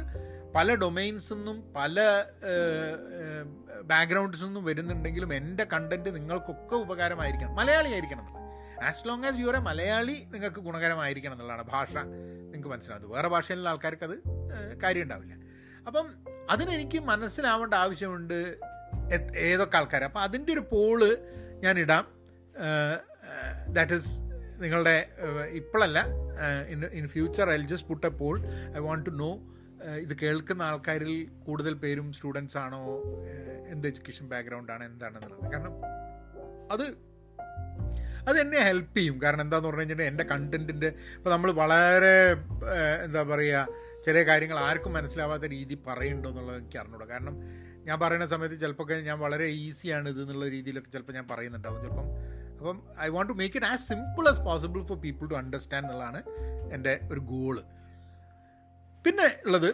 [0.57, 2.25] പല ഡൊമൈൻസിൽ നിന്നും പല
[3.85, 7.55] ബാക്ക്ഗ്രൗണ്ട്സിൽ നിന്നും വരുന്നുണ്ടെങ്കിലും എന്റെ കണ്ടന്റ് നിങ്ങൾക്കൊക്കെ ഉപകാരമായിരിക്കണം.
[7.55, 8.85] മലയാളി ആയിരിക്കണം എന്നുള്ളത്.
[8.85, 11.95] As long as your a Malayali നിങ്ങൾക്ക് ഗുണകരമായിരിക്കണം എന്നുള്ളതാണ് ഭാഷ.
[12.63, 14.17] നിങ്ങൾക്ക് മനസ്സിലാവും വേറെ ഭാഷയിലുള്ള ആൾക്കാർക്ക് അത്
[14.83, 15.35] കാര്യം ഉണ്ടാവില്ല
[15.87, 16.07] അപ്പം
[16.51, 18.39] അതിനെനിക്ക് മനസ്സിലാവേണ്ട ആവശ്യമുണ്ട്
[19.37, 21.01] ഏതൊക്കെ ആൾക്കാർ അപ്പം അതിന്റെ ഒരു പോൾ
[21.65, 22.05] ഞാൻ ഇടാം.
[23.73, 24.11] ദാറ്റ് ഈസ്
[24.63, 24.97] നിങ്ങളുടെ
[25.51, 25.99] ഇപ്പോഴല്ല
[26.69, 28.37] in in future I just put a poll
[28.77, 29.31] I want to know
[29.99, 31.13] ഇത് കേൾക്കുന്ന ആൾക്കാരിൽ
[31.47, 32.81] കൂടുതൽ പേരും സ്റ്റുഡൻസ് ആണോ?
[33.73, 34.85] എന്ത് എഡ്യൂക്കേഷൻ ബാക്ക്ഗ്രൗണ്ട് ആണ്?
[34.85, 35.75] എന്താണെന്നുള്ളത് കാരണം
[36.73, 36.87] അത്
[38.29, 39.17] അത് എന്നെ ഹെൽപ്പ് ചെയ്യും.
[39.25, 42.15] കാരണം എന്താന്ന് പറഞ്ഞു കഴിഞ്ഞിട്ടുണ്ടെങ്കിൽ എന്റെ കണ്ടന്റിന്റെ ഇപ്പോൾ നമ്മൾ വളരെ
[43.07, 47.07] എന്താ പറയുക ചില കാര്യങ്ങൾ ആർക്കും മനസ്സിലാവാത്ത രീതി പറയുന്നുണ്ടോ എന്നുള്ളത് എനിക്ക് അറിഞ്ഞൂടാ.
[47.15, 47.35] കാരണം
[47.89, 52.09] ഞാൻ പറയുന്ന സമയത്ത് ചിലപ്പോൾ ഞാൻ വളരെ ഈസിയാണ് ഇത് എന്നുള്ള രീതിയിലൊക്കെ ചിലപ്പോൾ ഞാൻ പറയുന്നുണ്ടാവും ചിലപ്പം.
[52.59, 56.21] അപ്പം I want to make it as simple as possible for people to understand എന്നുള്ളതാണ്
[56.77, 57.57] എന്റെ ഒരു ഗോൾ
[59.05, 59.71] പിന്നെ ഉള്ളത്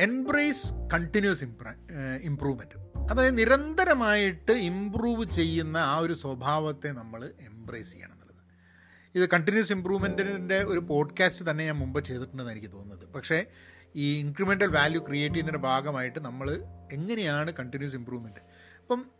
[0.00, 1.74] എൻബ്രേസ് കണ്ടിന്യൂസ് ഇംപ്ര
[2.22, 2.76] ഇമ്പ്രൂവ്മെന്റ്
[3.10, 8.44] അതായത് നിരന്തരമായിട്ട് ഇമ്പ്രൂവ് ചെയ്യുന്ന ആ ഒരു സ്വഭാവത്തെ നമ്മൾ എംബ്രേസ് ചെയ്യണം എന്നുള്ളത്.
[9.14, 13.08] ഇത് കണ്ടിന്യൂസ് ഇമ്പ്രൂവ്മെന്റിന്റെ ഒരു പോഡ്കാസ്റ്റ് തന്നെ ഞാൻ മുമ്പ് ചെയ്തിട്ടുണ്ടെന്ന് എനിക്ക് തോന്നുന്നത്.
[13.08, 13.46] പക്ഷേ
[13.96, 16.50] ഈ ഇൻക്രിമെന്റൽ വാല്യൂ ക്രിയേറ്റ് ചെയ്യുന്നതിന്റെ ഭാഗമായിട്ട് നമ്മൾ
[16.92, 18.40] എങ്ങനെയാണ് കണ്ടിന്യൂസ് ഇമ്പ്രൂവ്മെന്റ്
[18.80, 19.10] അപ്പം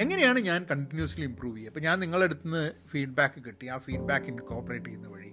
[0.00, 1.70] എങ്ങനെയാണ് ഞാൻ കണ്ടിന്യൂസ്ലി ഇമ്പ്രൂവ് ചെയ്യുക?
[1.70, 3.66] അപ്പം ഞാൻ നിങ്ങളുടെ അടുത്ത് നിന്ന് ഫീഡ്ബാക്ക് കിട്ടി.
[3.66, 5.32] ആ ഫീഡ്ബാക്ക് ഇൻകോപ്പറേറ്റ് ചെയ്യുന്ന വഴി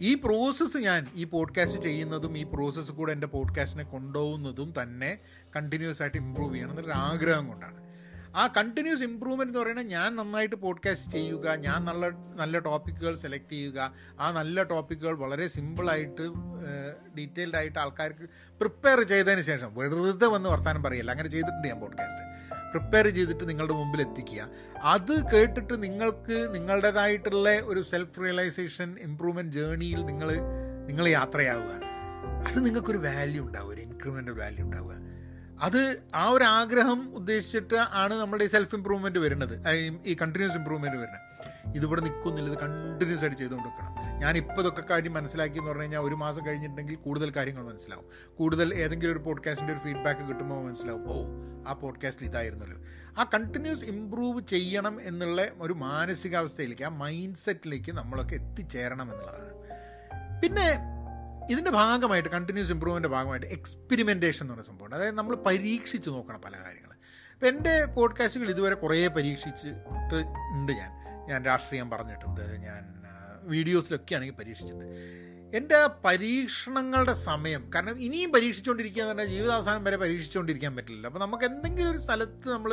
[0.00, 5.18] ഈ പ്രോസസ്സ് ഞാൻ ഈ പോഡ്കാസ്റ്റ് ചെയ്യുന്നതും ഈ പ്രോസസ്സ് കൂടെ എന്റെ പോഡ്കാസ്റ്റിനെ കൊണ്ടുപോകുന്നതും തന്നെ
[5.56, 7.84] കണ്ടിന്യൂസ് ആയിട്ട് ഇമ്പ്രൂവ് ചെയ്യണം എന്നൊരു ആഗ്രഹം കൊണ്ടാണ്.
[8.36, 13.94] ആ കണ്ടിന്യൂസ് ഇമ്പ്രൂവ്മെന്റ് എന്ന് പറയുന്നത് ഞാൻ നന്നായിട്ട് പോഡ്കാസ്റ്റ് ചെയ്യുക ഞാൻ നല്ല നല്ല ടോപ്പിക്കുകൾ സെലക്ട് ചെയ്യുക
[14.20, 16.22] ആ നല്ല ടോപ്പിക്കുകൾ വളരെ സിമ്പിളായിട്ട്
[17.18, 21.10] ഡീറ്റെയിൽഡ് ആയിട്ട് ആൾക്കാർക്ക് പ്രിപ്പയർ ചെയ്തതിന് ശേഷം വെറുതെ വന്ന് വർത്താനം പറയില്ല.
[21.10, 22.34] അങ്ങനെ ചെയ്തിട്ടുണ്ട് ഞാൻ പോഡ്കാസ്റ്റ്
[22.74, 24.48] പ്രിപ്പയർ ചെയ്തിട്ട് നിങ്ങളുടെ മുമ്പിൽ എത്തിക്കുക.
[24.82, 30.32] അത് കേട്ടിട്ട് നിങ്ങൾക്ക് നിങ്ങളുടേതായിട്ടുള്ള ഒരു സെൽഫ് റിയലൈസേഷൻ ഇമ്പ്രൂവ്മെന്റ് ജേണിയിൽ നിങ്ങൾ
[30.86, 31.80] നിങ്ങൾ യാത്രയാവുക.
[32.46, 34.94] അത് നിങ്ങൾക്കൊരു വാല്യൂ ഉണ്ടാവുക ഒരു ഇൻക്രിമെന്റ് വാല്യൂ ഉണ്ടാവുക.
[35.60, 39.70] അത് ആ ഒരു ആഗ്രഹം ഉദ്ദേശിച്ചിട്ട് ആണ് നമ്മുടെ ഈ സെൽഫ് ഇമ്പ്രൂവ്മെന്റ് വരുന്നത്
[40.06, 41.33] ഈ- കണ്ടിന്യൂസ് ഇമ്പ്രൂവ്മെന്റ് വരുന്നത്.
[41.74, 43.94] ഇതിവിടെ നിൽക്കുന്നില്ല ഇത് കണ്ടിന്യൂസ് ആയിട്ട് ചെയ്തുകൊണ്ട് വെക്കണം.
[44.18, 48.04] ഞാൻ ഇപ്പോൾ ഇതൊക്കെ കാര്യം മനസ്സിലാക്കി എന്ന് പറഞ്ഞു കഴിഞ്ഞാൽ ഒരു മാസം കഴിഞ്ഞിട്ടുണ്ടെങ്കിൽ കൂടുതൽ കാര്യങ്ങൾ മനസ്സിലാവും.
[48.36, 51.24] കൂടുതൽ ഏതെങ്കിലും ഒരു പോഡ്കാസ്റ്റിന്റെ ഒരു ഫീഡ്ബാക്ക് കിട്ടുമ്പോൾ മനസ്സിലാവും ഓ
[51.68, 52.78] ആ പോഡ്കാസ്റ്റിൽ ഇതായിരുന്നല്ലോ.
[53.20, 59.54] ആ കണ്ടിന്യൂസ് ഇമ്പ്രൂവ് ചെയ്യണം എന്നുള്ള ഒരു മാനസികാവസ്ഥയിലേക്ക് ആ മൈൻഡ് സെറ്റിലേക്ക് നമ്മളൊക്കെ എത്തിച്ചേരണം എന്നുള്ളതാണ്.
[60.40, 60.94] പിന്നെ
[61.50, 64.96] ഇതിന്റെ ഭാഗമായിട്ട് കണ്ടിന്യൂസ് ഇമ്പ്രൂവ്മെന്റെ ഭാഗമായിട്ട് എക്സ്പെരിമെന്റേഷൻ എന്ന് പറയുന്ന സംഭവമുണ്ട്.
[64.96, 66.94] അതായത് നമ്മൾ പരീക്ഷിച്ച് നോക്കണം പല കാര്യങ്ങൾ
[67.32, 71.03] ഇപ്പം എന്റെ പോഡ്കാസ്റ്റുകൾ ഇതുവരെ കുറേ പരീക്ഷിച്ചിട്ട് ഉണ്ട് ഞാൻ.
[71.28, 72.82] ഞാൻ രാഷ്ട്രീയം പറഞ്ഞിട്ടുണ്ട് ഞാൻ
[73.54, 74.86] വീഡിയോസിലൊക്കെ ആണെങ്കിൽ പരീക്ഷിച്ചിട്ടുണ്ട്.
[75.58, 81.90] എന്റെ പരീക്ഷണങ്ങളുടെ സമയം കാരണം ഇനിയും പരീക്ഷിച്ചുകൊണ്ടിരിക്കുക എന്ന് പറഞ്ഞാൽ ജീവിതാവസാനം വരെ പരീക്ഷിച്ചുകൊണ്ടിരിക്കാൻ പറ്റില്ല അപ്പോൾ നമുക്ക് എന്തെങ്കിലും
[81.90, 82.72] ഒരു സ്ഥലത്ത് നമ്മൾ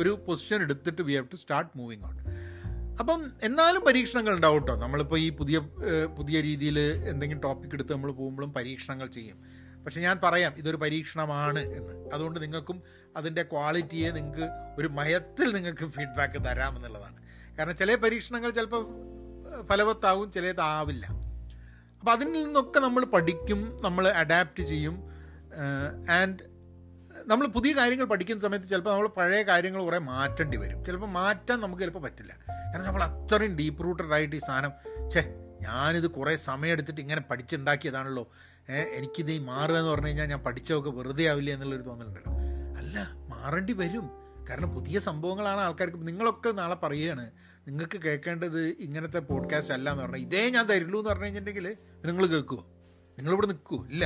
[0.00, 2.16] ഒരു പൊസിഷൻ എടുത്തിട്ട് we have to start moving on
[3.00, 5.58] അപ്പം എന്നാലും പരീക്ഷണങ്ങൾ ഉണ്ടാവും കേട്ടോ നമ്മളിപ്പോൾ ഈ പുതിയ
[6.18, 6.78] പുതിയ രീതിയിൽ
[7.12, 9.38] എന്തെങ്കിലും ടോപ്പിക് എടുത്ത് നമ്മൾ പോകുമ്പോഴും പരീക്ഷണങ്ങൾ ചെയ്യും.
[9.84, 11.94] പക്ഷെ ഞാൻ പറയാം ഇതൊരു പരീക്ഷണമാണ് എന്ന്.
[12.14, 12.82] അതുകൊണ്ട് നിങ്ങൾക്കും
[13.16, 14.46] അതിന്റെ ക്വാളിറ്റിയെ നിങ്ങൾക്ക്
[14.78, 17.16] ഒരു മയത്തിൽ നിങ്ങൾക്ക് ഫീഡ്ബാക്ക് തരാം എന്നുള്ളതാണ്.
[17.58, 18.84] കാരണം ചില പരീക്ഷണങ്ങൾ ചിലപ്പോൾ
[19.70, 21.06] ഫലവത്താവും ചിലതാവില്ല
[21.98, 24.94] അപ്പോൾ അതിൽ നിന്നൊക്കെ നമ്മൾ പഠിക്കും നമ്മൾ അഡാപ്റ്റ് ചെയ്യും
[26.18, 26.38] ആൻഡ്
[27.26, 30.84] നമ്മൾ പുതിയ കാര്യങ്ങൾ പഠിക്കുന്ന സമയത്ത് ചിലപ്പോൾ നമ്മൾ പഴയ കാര്യങ്ങൾ കുറേ മാറ്റേണ്ടി വരും.
[30.84, 32.32] ചിലപ്പോൾ മാറ്റാൻ നമുക്ക് ചിലപ്പോൾ പറ്റില്ല.
[32.72, 34.72] കാരണം നമ്മൾ അത്രയും ഡീപ്പ് റൂട്ടഡ് ആയിട്ട് ഈ സാധനം
[35.14, 35.22] ഛേ
[35.60, 38.24] ഞാനിത് കുറേ സമയം എടുത്തിട്ട് ഇങ്ങനെ പഠിച്ചുണ്ടാക്കിയതാണല്ലോ
[38.68, 42.32] എനിക്കിത് മാറുക എന്ന് പറഞ്ഞു കഴിഞ്ഞാൽ ഞാൻ പഠിച്ചതൊക്കെ വെറുതെ ആവില്ല എന്നുള്ളൊരു തോന്നലുണ്ടല്ലോ.
[42.78, 44.10] അല്ല മാറേണ്ടി വരും.
[44.48, 46.08] കാരണം പുതിയ സംഭവങ്ങളാണ് ആൾക്കാർക്ക്.
[46.08, 47.30] നിങ്ങളൊക്കെ നാളെ പറയുകയാണ്
[47.68, 52.66] നിങ്ങൾക്ക് കേൾക്കേണ്ടത് ഇങ്ങനത്തെ പോഡ്കാസ്റ്റ് അല്ല എന്ന് പറഞ്ഞാൽ ഇതേ ഞാൻ തരുള്ളൂ എന്ന് പറഞ്ഞു കഴിഞ്ഞിട്ടുണ്ടെങ്കിൽ നിങ്ങൾ കേൾക്കുമോ
[53.18, 54.04] നിങ്ങളിവിടെ നിൽക്കുമോ ഇല്ല.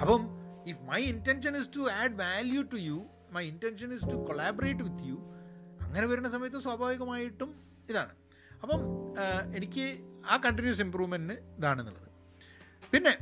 [0.00, 0.22] അപ്പം
[0.66, 5.04] if my intention is to add value to you my intention is to collaborate with
[5.08, 5.18] you
[5.80, 7.54] അങ്ങനെ വരുന്ന സമയത്ത് സ്വാഭാവികമായിട്ടും
[7.90, 8.12] ഇതാണ്.
[8.62, 8.80] അപ്പം
[9.54, 9.98] എനിക്ക്
[10.30, 12.08] ആ കണ്ടിന്യൂസ് ഇമ്പ്രൂവ്മെന്റിന് ഇതാണെന്നുള്ളത്.
[12.92, 13.18] പിന്നെ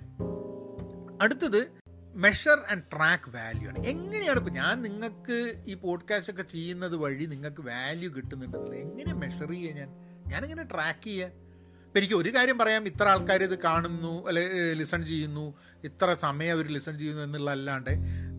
[1.21, 1.69] അടുത്തത്
[2.15, 3.79] മെഷർ ആൻഡ് ട്രാക്ക് വാല്യൂ ആണ്.
[3.79, 9.75] എങ്ങനെയാണ് ഇപ്പം ഞാൻ നിങ്ങൾക്ക് ഈ പോഡ്കാസ്റ്റ് ഒക്കെ ചെയ്യുന്നത് വഴി നിങ്ങൾക്ക് വാല്യൂ കിട്ടുന്നുണ്ടെന്നുള്ളത് എങ്ങനെ മെഷർ ചെയ്യുക
[9.75, 9.89] ഞാൻ?
[10.27, 15.55] ഞാനെങ്ങനെ ട്രാക്ക് ചെയ്യുക ഇപ്പം എനിക്ക് ഒരു കാര്യം പറയാം ഇത്ര ആൾക്കാർ ഇത് കാണുന്നു അല്ലെ ലിസൺ ചെയ്യുന്നു
[15.85, 17.91] ഇത്ര സമയം അവർ ലിസൺ ചെയ്യുന്നു എന്നുള്ള അല്ലാണ്ട്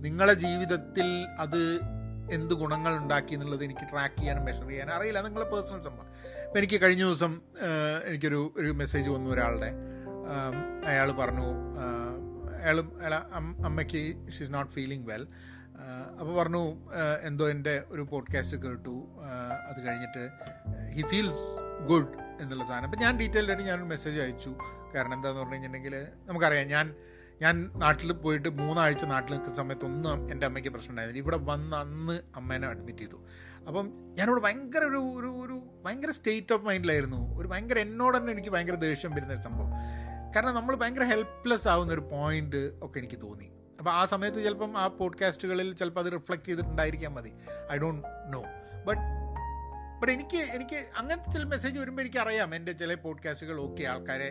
[0.05, 1.79] നിങ്ങളെ ജീവിതത്തിൽ അത്
[2.31, 5.21] എന്ത് ഗുണങ്ങൾ ഉണ്ടാക്കി എന്നുള്ളത് എനിക്ക് ട്രാക്ക് ചെയ്യാനും മെഷർ ചെയ്യാനും അറിയില്ല.
[5.21, 6.07] നിങ്ങളെ പേഴ്സണൽ സംഭവം.
[6.45, 7.41] ഇപ്പം എനിക്ക് കഴിഞ്ഞ ദിവസം
[8.05, 9.71] എനിക്കൊരു ഒരു മെസ്സേജ് വന്നു ഒരാളുടെ.
[10.85, 11.47] അയാൾ പറഞ്ഞു
[12.61, 13.13] അയാൾ അയാൾ
[13.65, 15.27] അമ്മയ്ക്ക് ഷീസ് നോട്ട് ഫീലിംഗ് വെൽ
[16.19, 16.63] അപ്പോൾ പറഞ്ഞു
[17.23, 18.95] എന്തോ എന്റെ ഒരു പോഡ്കാസ്റ്റ് കേട്ടു.
[19.69, 20.23] അത് കഴിഞ്ഞിട്ട്
[20.95, 21.45] ഹി ഫീൽസ്
[21.87, 22.83] ഗുഡ് എന്നുള്ള സാധനം.
[22.83, 24.55] അപ്പം ഞാൻ ഡീറ്റെയിൽഡ് ആയിട്ട് ഞാനൊരു മെസ്സേജ് അയച്ചു.
[24.95, 26.95] കാരണം എന്താണെന്ന് പറഞ്ഞു കഴിഞ്ഞിട്ടുണ്ടെങ്കിൽ നമുക്കറിയാം ഞാൻ
[27.41, 31.25] ഞാൻ നാട്ടിൽ പോയിട്ട് മൂന്നാഴ്ച നാട്ടിൽ നിൽക്കുന്ന സമയത്തൊന്നും എന്റെ അമ്മയ്ക്ക് പ്രശ്നം ഉണ്ടായിരുന്നില്ല.
[31.25, 33.19] ഇവിടെ വന്ന് അന്ന് അമ്മേനെ അഡ്മിറ്റ് ചെയ്തു.
[33.67, 33.87] അപ്പം
[34.17, 38.75] ഞാനിവിടെ ഭയങ്കര ഒരു ഒരു ഒരു ഭയങ്കര സ്റ്റേറ്റ് ഓഫ് മൈൻഡിലായിരുന്നു ഒരു ഭയങ്കര എന്നോട് തന്നെ എനിക്ക് ഭയങ്കര
[38.75, 39.71] ദേഷ്യം വരുന്ന ഒരു സംഭവം.
[40.35, 43.47] കാരണം നമ്മൾ ഭയങ്കര ഹെൽപ്ലെസ് ആവുന്ന ഒരു പോയിന്റ് ഒക്കെ എനിക്ക് തോന്നി.
[43.79, 47.31] അപ്പോൾ ആ സമയത്ത് ചിലപ്പം ആ പോഡ്കാസ്റ്റുകളിൽ ചിലപ്പോൾ അത് റിഫ്ലക്റ്റ് ചെയ്തിട്ടുണ്ടായിരിക്കാൻ മതി.
[47.71, 48.41] I don't know
[48.87, 49.01] but
[50.01, 54.29] but എനിക്ക് എനിക്ക് അങ്ങനത്തെ ചില മെസ്സേജ് വരുമ്പോൾ എനിക്കറിയാം എന്റെ ചില പോഡ്കാസ്റ്റുകൾ ഓക്കെ ആൾക്കാരെ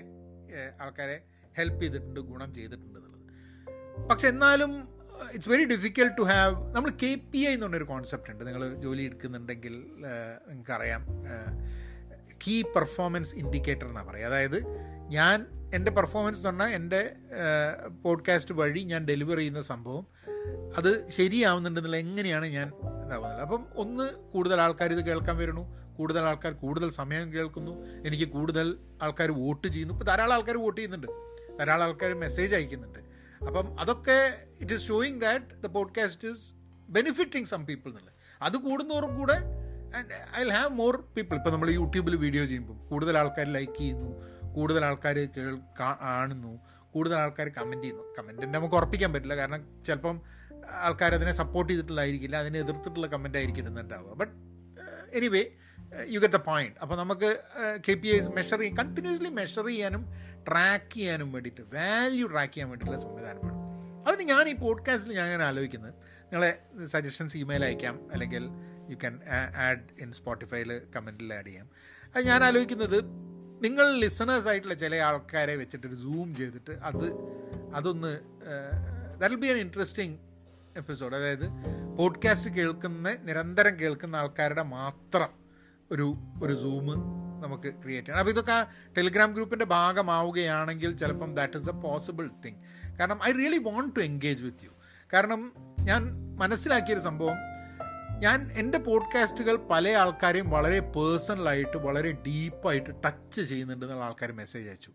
[0.80, 1.22] ആൾക്കാരെ
[1.58, 4.06] ഹെൽപ്പ് ചെയ്തിട്ടുണ്ട് ഗുണം ചെയ്തിട്ടുണ്ട് എന്നുള്ളത്.
[4.10, 4.88] പക്ഷെ എന്നാലും
[5.32, 8.46] it's very difficult to have നമ്മൾ കെ പി ഐ എന്ന് പറഞ്ഞൊരു കോൺസെപ്റ്റ് ഉണ്ട്.
[8.46, 9.74] നിങ്ങൾ ജോലി എടുക്കുന്നുണ്ടെങ്കിൽ
[10.48, 11.02] നിങ്ങൾക്കറിയാം
[12.46, 14.58] കീ പെർഫോമൻസ് ഇൻഡിക്കേറ്റർ എന്നാണ് പറയുക അതായത്
[15.06, 17.12] ഞാൻ എന്റെ പെർഫോമൻസ് എന്ന് പറഞ്ഞാൽ എന്റെ
[18.02, 20.06] പോഡ്കാസ്റ്റ് വഴി ഞാൻ ഡെലിവർ ചെയ്യുന്ന സംഭവം.
[20.76, 23.40] അത് ശരിയാവുന്നുണ്ടെന്നുള്ള എങ്ങനെയാണ് ഞാൻ ഇതാവുന്നത്.
[23.40, 25.94] അപ്പം ഒന്ന് കൂടുതൽ ആൾക്കാർ ഇത് കേൾക്കാൻ വരുന്നു.
[25.96, 27.86] കൂടുതൽ ആൾക്കാർ കൂടുതൽ സമയം കേൾക്കുന്നു.
[28.06, 29.94] എനിക്ക് കൂടുതൽ ആൾക്കാർ വോട്ട് ചെയ്യുന്നു.
[29.94, 31.06] ഇപ്പോൾ ധാരാളം ആൾക്കാർ വോട്ട് ചെയ്യുന്നുണ്ട്.
[31.58, 32.98] ധാരാളം ആൾക്കാർ മെസ്സേജ് അയക്കുന്നുണ്ട്.
[33.44, 36.54] അപ്പം അതൊക്കെ it is showing that the podcast is
[36.88, 39.40] benefiting some people എന്നുള്ളത് അത് കൂടുന്നതോറും കൂടെ
[40.38, 44.29] ഐ ഹാവ് മോർ പീപ്പിൾ ഇപ്പം നമ്മൾ യൂട്യൂബിൽ വീഡിയോ ചെയ്യുമ്പോൾ കൂടുതൽ ആൾക്കാർ ലൈക്ക് ചെയ്യുന്നു.
[44.54, 46.52] കൂടുതൽ ആൾക്കാർ കേൾ കാണുന്നു
[46.92, 48.14] കൂടുതൽ ആൾക്കാർ കമന്റ് ചെയ്യുന്നു.
[48.18, 49.36] കമന്റിന്റെ നമുക്ക് ഉറപ്പിക്കാൻ പറ്റില്ല.
[49.36, 50.22] കാരണം ചിലപ്പം
[50.70, 54.14] ആൾക്കാർ അതിനെ സപ്പോർട്ട് ചെയ്തിട്ടുള്ളതായിരിക്കില്ല അതിനെ എതിർത്തിട്ടുള്ള കമന്റ് ആയിരിക്കും ഇടുന്നുണ്ടാവുക.
[54.14, 54.32] But
[55.16, 55.44] anyway
[56.08, 57.42] you get the point അപ്പോൾ നമുക്ക്
[57.88, 60.02] കെ പി ഐസ് മെഷർ ചെയ്യാൻ കണ്ടിന്യൂസ്ലി മെഷർ ചെയ്യാനും
[60.48, 63.56] ട്രാക്ക് ചെയ്യാനും വേണ്ടിയിട്ട് വാല്യൂ ട്രാക്ക് ചെയ്യാൻ വേണ്ടിയിട്ടുള്ള സംവിധാനമാണ്.
[64.08, 65.94] അതിന് ഞാൻ ഈ പോഡ്കാസ്റ്റിൽ ഞാൻ അങ്ങനെ ആലോചിക്കുന്നത്.
[66.32, 68.12] നിങ്ങളെ സജഷൻസ് ഇമെയിൽ അയക്കാം.
[68.12, 68.44] അല്ലെങ്കിൽ
[68.90, 69.20] യു ക്യാൻ
[69.56, 71.68] ആഡ് ഇൻ സ്പോട്ടിഫൈയിൽ കമന്റിൽ ആഡ് ചെയ്യാം.
[72.16, 72.98] അത് ഞാൻ ആലോചിക്കുന്നത്
[73.60, 77.12] നിങ്ങൾ ലിസണേഴ്സ് ആയിട്ടുള്ള ചില ആൾക്കാരെ വെച്ചിട്ടൊരു സൂം ചെയ്തിട്ട് അത്
[77.74, 78.20] അതൊന്ന്
[79.20, 80.18] that be an interesting
[80.76, 81.46] episode അതായത്
[81.98, 85.28] പോഡ്കാസ്റ്റ് കേൾക്കുന്ന നിരന്തരം കേൾക്കുന്ന ആൾക്കാരുടെ മാത്രം
[85.90, 86.86] ഒരു ഒരു സൂം
[87.42, 88.18] നമുക്ക് ക്രിയേറ്റ് ചെയ്യണം.
[88.18, 92.56] അപ്പോൾ ഇതൊക്കെ ടെലിഗ്രാം ഗ്രൂപ്പിന്റെ ഭാഗമാവുകയാണെങ്കിൽ ചിലപ്പം that is a possible thing
[92.98, 94.70] കാരണം I really want to engage with you
[95.12, 96.02] കാരണം ഞാൻ
[96.36, 97.36] മനസ്സിലാക്കിയൊരു സംഭവം
[98.20, 104.90] ഞാൻ എന്റെ പോഡ്കാസ്റ്റുകൾ പല ആൾക്കാരെയും വളരെ പേഴ്സണലായിട്ട് വളരെ ഡീപ്പായിട്ട് ടച്ച് ചെയ്യുന്നുണ്ട് എന്നുള്ള ആൾക്കാർ മെസ്സേജ് അയച്ചു.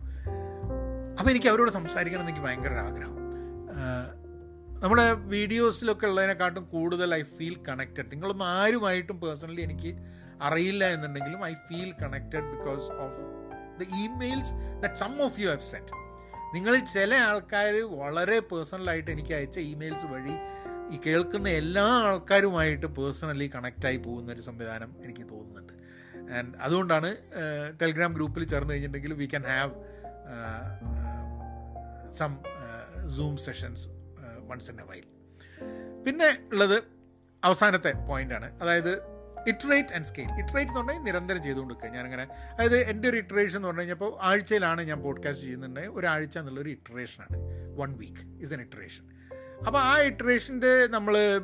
[1.20, 3.16] അപ്പോൾ എനിക്ക് അവരോട് സംസാരിക്കണം എന്ന് എനിക്ക് ഭയങ്കര ആഗ്രഹം.
[4.84, 8.12] നമ്മുടെ വീഡിയോസിലൊക്കെ ഉള്ളതിനെക്കാട്ടും കൂടുതൽ ഐ ഫീൽ കണക്റ്റഡ്.
[8.12, 9.96] നിങ്ങളൊന്നും ആരുമായിട്ടും പേഴ്സണലി എനിക്ക്
[10.42, 13.22] അറിയില്ല എന്നുണ്ടെങ്കിലും I feel connected because of
[13.80, 16.06] the emails that some of you have
[16.56, 20.36] നിങ്ങളിൽ ചില ആൾക്കാർ വളരെ പേഴ്സണലായിട്ട് എനിക്ക് അയച്ച ഇമെയിൽസ് വഴി
[20.93, 25.74] ഈ കേൾക്കുന്ന എല്ലാ ആൾക്കാരുമായിട്ട് പേഴ്സണലി കണക്റ്റായി പോകുന്ന ഒരു സംവിധാനം എനിക്ക് തോന്നുന്നുണ്ട്.
[26.34, 27.17] ആൻഡ് അതുകൊണ്ടാണ്
[27.82, 29.71] ടെലിഗ്രാം ഗ്രൂപ്പിൽ ചേർന്ന് കഴിഞ്ഞിട്ടുണ്ടെങ്കിൽ we can have
[32.12, 32.43] some
[33.17, 33.88] zoom sessions
[34.48, 35.04] once in a while
[36.06, 36.84] പിന്നെ ഉള്ളത്
[37.43, 39.15] അവസാനത്തെ പോയിന്റാണ് അതായത്
[39.50, 41.89] ഇറ്ററേറ്റ് ആൻഡ് സ്കെയിൽ ഇറ്ററേറ്റ് എന്ന് പറഞ്ഞാൽ നിരന്തരം ചെയ്തുകൊണ്ടിരിക്കുക.
[41.89, 47.38] ഞാനങ്ങനെ അതായത് എന്റെ ഒരു ഇറ്ററേഷൻ എന്ന് പറഞ്ഞു കഴിഞ്ഞപ്പോൾ ആഴ്ചയിലാണ് ഞാൻ പോഡ്കാസ്റ്റ് ചെയ്യുന്നുണ്ടെങ്കിൽ ഒരാഴ്ച എന്നുള്ളൊരു ഇറ്ററേഷനാണ്
[47.78, 49.14] one week is an iteration
[49.68, 51.41] അപ്പോൾ ആ ഇറ്ററേഷന്റെ നമ്മൾ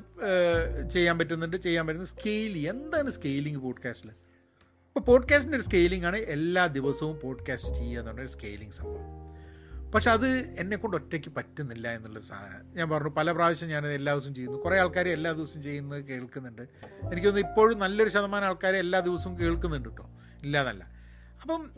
[0.93, 7.19] ചെയ്യാൻ പറ്റുന്നുണ്ട് ചെയ്യാൻ പറ്റുന്ന സ്കെയിൽ എന്താണ് സ്കെയിലിംഗ് പോഡ്കാസ്റ്റിൽ ഇപ്പോൾ പോഡ്കാസ്റ്റിന്റെ ഒരു സ്കെയിലിംഗ് ആണ് എല്ലാ ദിവസവും
[7.23, 9.31] പോഡ്കാസ്റ്റ് ചെയ്യുക എന്നുള്ള ഒരു സ്കെയിലിംഗ് സംഭവം.
[9.91, 14.57] പക്ഷെ അത് എന്നെക്കൊണ്ട് ഒറ്റയ്ക്ക് പറ്റുന്നില്ല എന്നുള്ളൊരു സാധനം ഞാൻ പറഞ്ഞു പല പ്രാവശ്യം ഞാൻ എല്ലാ ദിവസവും ചെയ്യുന്നു.
[14.57, 16.61] കുറേ ആൾക്കാർ എല്ലാ ദിവസവും ചെയ്യുന്നത് കേൾക്കുന്നുണ്ട്.
[16.61, 20.09] എനിക്ക് തോന്നുന്നു ഇപ്പോഴും നല്ലൊരു ശതമാനം ആൾക്കാർ എല്ലാ ദിവസവും കേൾക്കുന്നുണ്ട് കേട്ടോ
[20.43, 20.83] ഇല്ലാതല്ല.
[21.41, 21.71] അപ്പം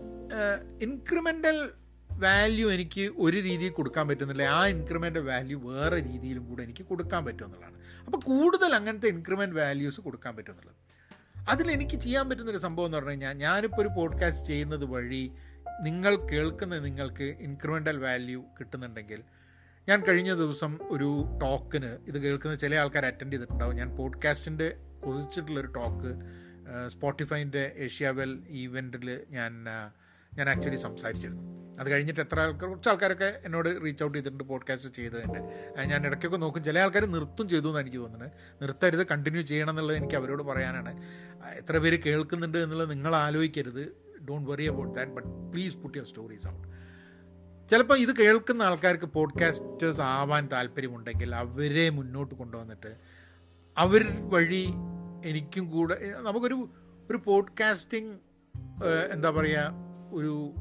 [0.81, 1.69] ഇൻക്രിമെന്റൽ
[2.19, 4.43] വാല്യൂ എനിക്ക് ഒരു രീതിയിൽ കൊടുക്കാൻ പറ്റുന്നില്ല.
[4.43, 7.77] ആ ഇൻക്രിമെന്റ് വാല്യൂ വേറെ രീതിയിലും കൂടെ എനിക്ക് കൊടുക്കാൻ പറ്റും എന്നുള്ളതാണ്.
[8.05, 10.75] അപ്പോൾ കൂടുതൽ അങ്ങനത്തെ ഇൻക്രിമെന്റ് വാല്യൂസ് കൊടുക്കാൻ പറ്റും എന്നുള്ളത്.
[11.49, 15.31] അതിൽ എനിക്ക് ചെയ്യാൻ പറ്റുന്നൊരു സംഭവം എന്ന് പറഞ്ഞു കഴിഞ്ഞാൽ ഞാനിപ്പോൾ ഒരു പോഡ്കാസ്റ്റ് ചെയ്യുന്നത് വഴി
[15.81, 19.23] നിങ്ങൾ കേൾക്കുന്ന നിങ്ങൾക്ക് ഇൻക്രിമെന്റൽ വാല്യൂ കിട്ടുന്നുണ്ടെങ്കിൽ
[19.89, 23.75] ഞാൻ കഴിഞ്ഞ ദിവസം ഒരു ടോക്കിന് ഇത് കേൾക്കുന്ന ചില ആൾക്കാർ അറ്റൻഡ് ചെയ്തിട്ടുണ്ടാവും.
[23.75, 26.13] ഞാൻ പോഡ്കാസ്റ്റിന്റെ കുറിച്ചിട്ടുള്ളൊരു ടോക്ക്
[26.87, 29.65] സ്പോട്ടിഫൈന്റെ ഏഷ്യാവെൽ ഈവെന്റിൽ ഞാൻ
[30.37, 31.52] ഞാൻ ആക്ച്വലി സംസാരിച്ചിരുന്നു.
[31.83, 35.39] അത് കഴിഞ്ഞിട്ട് എത്ര ആൾക്കാർ കുറച്ച് ആൾക്കാരൊക്കെ എന്നോട് റീച്ച് ഔട്ട് ചെയ്തിട്ടുണ്ട് പോഡ്കാസ്റ്റ് ചെയ്തതിന്റെ
[35.85, 36.63] ഞാൻ ഇടയ്ക്കൊക്കെ നോക്കും.
[36.63, 38.31] ചില ആൾക്കാർ നിർത്തും ചെയ്തു എന്ന് എനിക്ക് തോന്നുന്നത്.
[38.61, 40.93] നിർത്തരുത് കണ്ടിന്യൂ ചെയ്യണം എന്നുള്ളത് എനിക്ക് അവരോട് പറയാനാണ്.
[41.57, 43.83] എത്ര പേര് കേൾക്കുന്നുണ്ട് എന്നുള്ളത് നിങ്ങൾ ആലോചിക്കരുത്.
[44.29, 46.67] Don't worry about that but please put your stories out
[47.69, 52.91] ചിലപ്പോൾ ഇത് കേൾക്കുന്ന ആൾക്കാർക്ക് പോഡ്കാസ്റ്റേഴ്സ് ആവാൻ താല്പര്യമുണ്ടെങ്കിൽ അവരെ മുന്നോട്ട് കൊണ്ടുവന്നിട്ട്
[53.77, 54.67] അവർ വഴി
[55.25, 56.69] എനിക്കും കൂടെ നമുക്കൊരു
[57.11, 58.13] ഒരു പോഡ്കാസ്റ്റിംഗ്
[59.11, 59.71] എന്താ പറയുക
[60.11, 60.55] ഒരു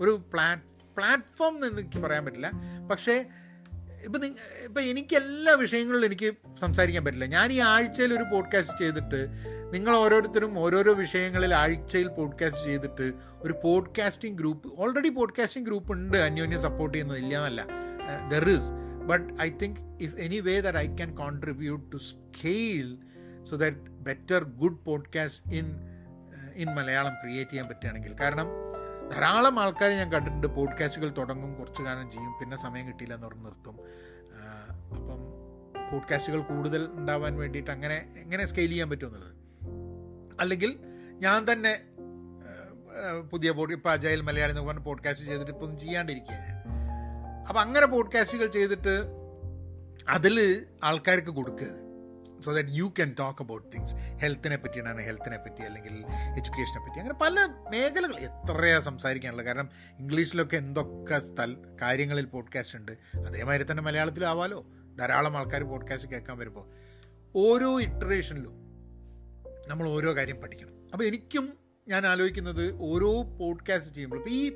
[0.00, 0.62] ഒരു പ്ലാറ്റ്
[0.96, 2.50] പ്ലാറ്റ്ഫോം എന്ന് എനിക്ക് പറയാൻ പറ്റില്ല.
[2.90, 3.24] പക്ഷേ
[4.04, 6.28] ഇപ്പം നിങ്ങൾ ഇപ്പം എനിക്ക് എല്ലാ വിഷയങ്ങളിലും എനിക്ക്
[6.60, 7.24] സംസാരിക്കാൻ പറ്റില്ല.
[7.24, 9.20] ഞാൻ ഈ ആഴ്ചയിൽ ഒരു പോഡ്കാസ്റ്റ് ചെയ്തിട്ട്
[9.74, 16.18] നിങ്ങൾ ഓരോരുത്തരും ഓരോരോ വിഷയങ്ങളിൽ ആഴ്ചയിൽ പോഡ്കാസ്റ്റ് ചെയ്തിട്ട് ഒരു podcasting group already podcasting group ഉണ്ട്.
[16.18, 17.66] അന്യോന്യം സപ്പോർട്ട് ചെയ്യുന്നത് ഇല്ല എന്നല്ല.
[18.28, 18.72] There is
[19.10, 22.98] but I think if any way that I can contribute to scale
[23.50, 25.68] so that better good podcast in
[26.54, 28.14] in Malayalam create ചെയ്യാൻ പറ്റുകയാണെങ്കിൽ.
[28.20, 28.48] കാരണം
[29.10, 30.46] ധാരാളം ആൾക്കാരെ ഞാൻ കണ്ടിട്ടുണ്ട്.
[30.46, 33.76] പോഡ്കാസ്റ്റുകൾ തുടങ്ങും കുറച്ച് കാലം ചെയ്യും പിന്നെ സമയം കിട്ടിയില്ല എന്ന് പറഞ്ഞ് നിർത്തും.
[34.94, 35.20] അപ്പം
[35.92, 39.36] പോഡ്കാസ്റ്റുകൾ കൂടുതൽ ഉണ്ടാവാൻ വേണ്ടിയിട്ട് അങ്ങനെ എങ്ങനെ സ്കെയിൽ ചെയ്യാൻ പറ്റുമെന്നുള്ളത്
[40.40, 40.78] അല്ലെങ്കിൽ
[41.18, 41.72] ഞാൻ തന്നെ
[43.30, 46.56] പുതിയ പോഡ് ഇപ്പോൾ അജയൽ മലയാളി എന്ന് പറഞ്ഞ പോഡ്കാസ്റ്റ് ചെയ്തിട്ട് ഇപ്പം ചെയ്യാണ്ടിരിക്കുക ഞാൻ.
[47.48, 48.94] അപ്പം അങ്ങനെ പോഡ്കാസ്റ്റുകൾ ചെയ്തിട്ട്
[50.08, 51.66] അതിൽ ആൾക്കാർക്ക് കൊടുക്കുക.
[52.40, 56.98] So that you can talk about things ഹെൽത്തിനെ പറ്റിയാണ് ഹെൽത്തിനെ പറ്റി അല്ലെങ്കിൽ എഡ്യൂക്കേഷനെ പറ്റി.
[56.98, 59.46] അങ്ങനെ പല മേഖലകൾ എത്രയാണ് സംസാരിക്കാനുള്ളത്.
[59.46, 62.92] കാരണം ഇംഗ്ലീഷിലൊക്കെ എന്തൊക്കെ സ്ഥല കാര്യങ്ങളിൽ പോഡ്കാസ്റ്റ് ഉണ്ട്.
[63.18, 64.66] അതേമാതിരി തന്നെ മലയാളത്തിലും ആവാലോ.
[64.98, 66.68] ധാരാളം ആൾക്കാർ പോഡ്കാസ്റ്റ് കേൾക്കാൻ വരുമ്പോൾ
[67.36, 68.52] ഓരോ ഇറ്ററേഷനിലും
[69.68, 70.90] നമ്മൾ ഓരോ കാര്യം പഠിക്കണം.
[70.92, 71.52] അപ്പോൾ എനിക്കും
[71.88, 74.52] ഞാൻ ആലോചിക്കുന്നത് ഓരോ പോഡ്കാസ്റ്റ് ചെയ്യുമ്പോൾ ഇപ്പോൾ ഈ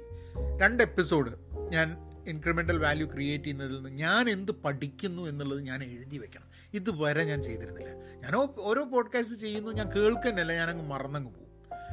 [0.61, 1.33] രണ്ട് എപ്പിസോഡ്
[1.73, 1.97] ഞാൻ
[2.29, 6.54] ഇൻക്രിമെന്റൽ വാല്യൂ ക്രിയേറ്റ് ചെയ്യുന്നതിൽ നിന്ന് ഞാൻ എന്ത് പഠിക്കുന്നു എന്നുള്ളത് ഞാൻ എഴുതി വെക്കണം.
[6.75, 7.89] ഇതുവരെ ഞാൻ ചെയ്തിരുന്നില്ല.
[7.95, 11.45] ഞാൻ ഓരോ പോഡ്കാസ്റ്റ് ചെയ്യുന്നു ഞാൻ കേൾക്കുന്നില്ല ഞാനങ്ങ് മറന്നങ്ങ് പോകും.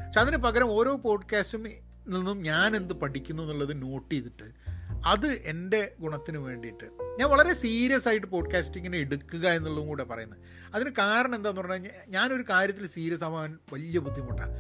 [0.06, 1.64] പക്ഷെ അതിന് പകരം ഓരോ പോഡ്കാസ്റ്റും
[2.08, 4.72] നിന്നും ഞാൻ എന്ത് പഠിക്കുന്നു എന്നുള്ളത് നോട്ട് ചെയ്തിട്ട്
[5.06, 6.86] അത് എന്റെ ഗുണത്തിന് വേണ്ടിയിട്ട്
[7.20, 10.40] ഞാൻ വളരെ സീരിയസ് ആയിട്ട് പോഡ്കാസ്റ്റിങ്ങിനെ എടുക്കുക എന്നുള്ളതും കൂടെ പറയുന്നത്.
[10.76, 14.58] അതിന് കാരണം എന്താന്ന് പറഞ്ഞു കഴിഞ്ഞാൽ ഞാനൊരു കാര്യത്തിൽ സീരിയസ് ആവാൻ വലിയ ബുദ്ധിമുട്ടാണ്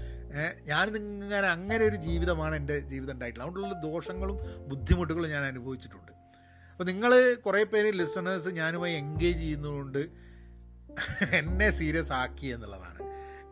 [0.63, 3.53] ഞാനിങ്ങനെ അങ്ങനെ ഒരു ജീവിതമാണ് എന്റെ ജീവിതം ഉണ്ടായിട്ടുള്ളത്.
[3.53, 4.37] അതുകൊണ്ടുള്ള ദോഷങ്ങളും
[4.69, 6.10] ബുദ്ധിമുട്ടുകളും ഞാൻ അനുഭവിച്ചിട്ടുണ്ട്.
[6.71, 10.01] അപ്പോൾ നിങ്ങൾ കുറേ പേര് ലിസണേഴ്സ് ഞാനുമായി എൻഗേജ് ചെയ്യുന്നതുകൊണ്ട്
[11.31, 12.99] എന്നെ സീരിയസ് ആക്കി എന്നുള്ളതാണ്.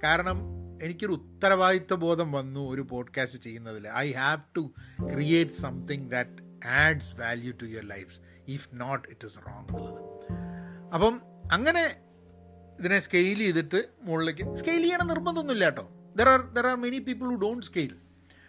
[0.03, 0.38] കാരണം
[0.82, 3.88] എനിക്കൊരു ഉത്തരവാദിത്വ ബോധം വന്നു ഒരു പോഡ്കാസ്റ്റ് ചെയ്യുന്നതിൽ.
[3.88, 4.71] I have to
[5.13, 10.01] create something that adds value to your life if not it is wrong എന്നുള്ളത്.
[10.93, 11.95] അപ്പം അങ്ങനെ
[12.79, 15.89] ഇതിനെ സ്കെയിൽ ചെയ്തിട്ട് മുകളിലേക്ക് സ്കെയിൽ ചെയ്യണം നിർബന്ധമൊന്നുമില്ല കേട്ടോ.
[16.15, 17.93] There are there are many people who don't scale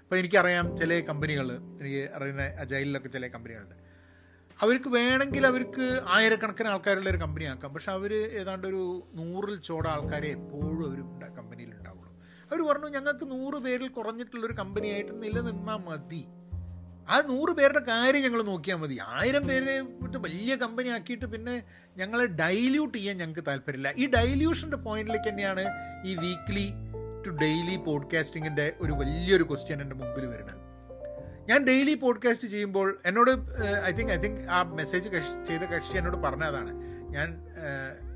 [0.02, 3.74] അപ്പോൾ എനിക്കറിയാം ചില കമ്പനികൾ എനിക്ക് അറിയുന്ന ജയിലിലൊക്കെ ചില കമ്പനികളുണ്ട്
[4.62, 7.74] അവർക്ക് വേണമെങ്കിൽ അവർക്ക് ആയിരക്കണക്കിന് ആൾക്കാരുള്ള ഒരു കമ്പനി ആക്കാം.
[7.74, 12.12] പക്ഷെ അവർ ഏതാണ്ട് ഒരു നൂറിൽ ചോട ആൾക്കാരെ എപ്പോഴും അവർ കമ്പനിയിൽ ഉണ്ടാവുള്ളൂ.
[12.52, 16.24] അവർ പറഞ്ഞു ഞങ്ങൾക്ക് നൂറ് പേരിൽ കുറഞ്ഞിട്ടുള്ളൊരു കമ്പനിയായിട്ട് നിലനിന്നാൽ മതി.
[17.10, 18.98] ആ നൂറ് പേരുടെ കാര്യം ഞങ്ങൾ നോക്കിയാൽ മതി.
[19.06, 21.62] ആയിരം പേരെ വിട്ട് വലിയ കമ്പനി ആക്കിയിട്ട് പിന്നെ
[21.96, 23.92] ഞങ്ങളെ ഡൈല്യൂട്ട് ചെയ്യാൻ ഞങ്ങൾക്ക് താല്പര്യമില്ല.
[23.96, 25.64] ഈ ഡൈല്യൂഷന്റെ പോയിന്റിലേക്ക് തന്നെയാണ്
[26.04, 26.70] ഈ വീക്ക്ലി
[27.26, 30.69] ടു ഡെയിലി പോഡ്കാസ്റ്റിങ്ങിന്റെ ഒരു വലിയൊരു ക്വസ്റ്റ്യൻ എന്റെ മുമ്പിൽ വരുന്നത്.
[31.50, 33.30] ഞാൻ ഡെയിലി പോഡ്കാസ്റ്റ് ചെയ്യുമ്പോൾ എന്നോട്
[33.84, 35.08] ഐ തിങ്ക് ഐ തിങ്ക് ആ മെസ്സേജ്
[35.46, 36.72] ചെയ്ത കക്ഷി എന്നോട് പറഞ്ഞതാണ്
[37.10, 37.46] ഞാൻ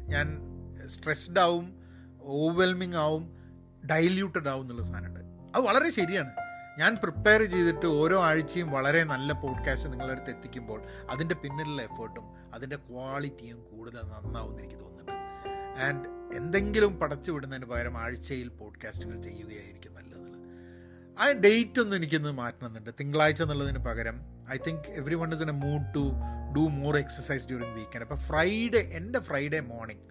[0.07, 0.38] ഞാൻ
[0.87, 1.83] സ്ട്രെസ്ഡ് ആവും
[2.20, 3.37] ഓവർവെൽമിങ് ആവും
[3.90, 5.20] ഡൈല്യൂട്ടഡ് ആവും എന്നുള്ള സാധനമുണ്ട്.
[5.57, 6.31] അത് വളരെ ശരിയാണ്.
[6.79, 12.77] ഞാൻ പ്രിപ്പയർ ചെയ്തിട്ട് ഓരോ ആഴ്ചയും വളരെ നല്ല പോഡ്കാസ്റ്റ് നിങ്ങളുടെ അടുത്ത് എത്തിക്കുമ്പോൾ അതിന്റെ പിന്നിലുള്ള എഫേർട്ടും അതിന്റെ
[12.77, 15.12] ക്വാളിറ്റിയും കൂടുതൽ നന്നാവും എനിക്ക് തോന്നുന്നുണ്ട്.
[15.81, 19.94] ആൻഡ് എന്തെങ്കിലും പടച്ചു വിടുന്നതിന് പകരം ആഴ്ചയിൽ പോഡ്കാസ്റ്റുകൾ ചെയ്യുകയായിരിക്കും.
[21.20, 22.90] ആ ഡേറ്റ് ഒന്ന് എനിക്കൊന്ന് മാറ്റണമെന്നുണ്ട്.
[23.00, 24.16] തിങ്കളാഴ്ച എന്നുള്ളതിന് പകരം
[24.50, 26.05] I think everyone is in a mood to
[26.57, 30.03] do more exercise during weekend അപ്പോൾ ഫ്രൈഡേ എന്റെ ഫ്രൈഡേ മോർണിംഗ്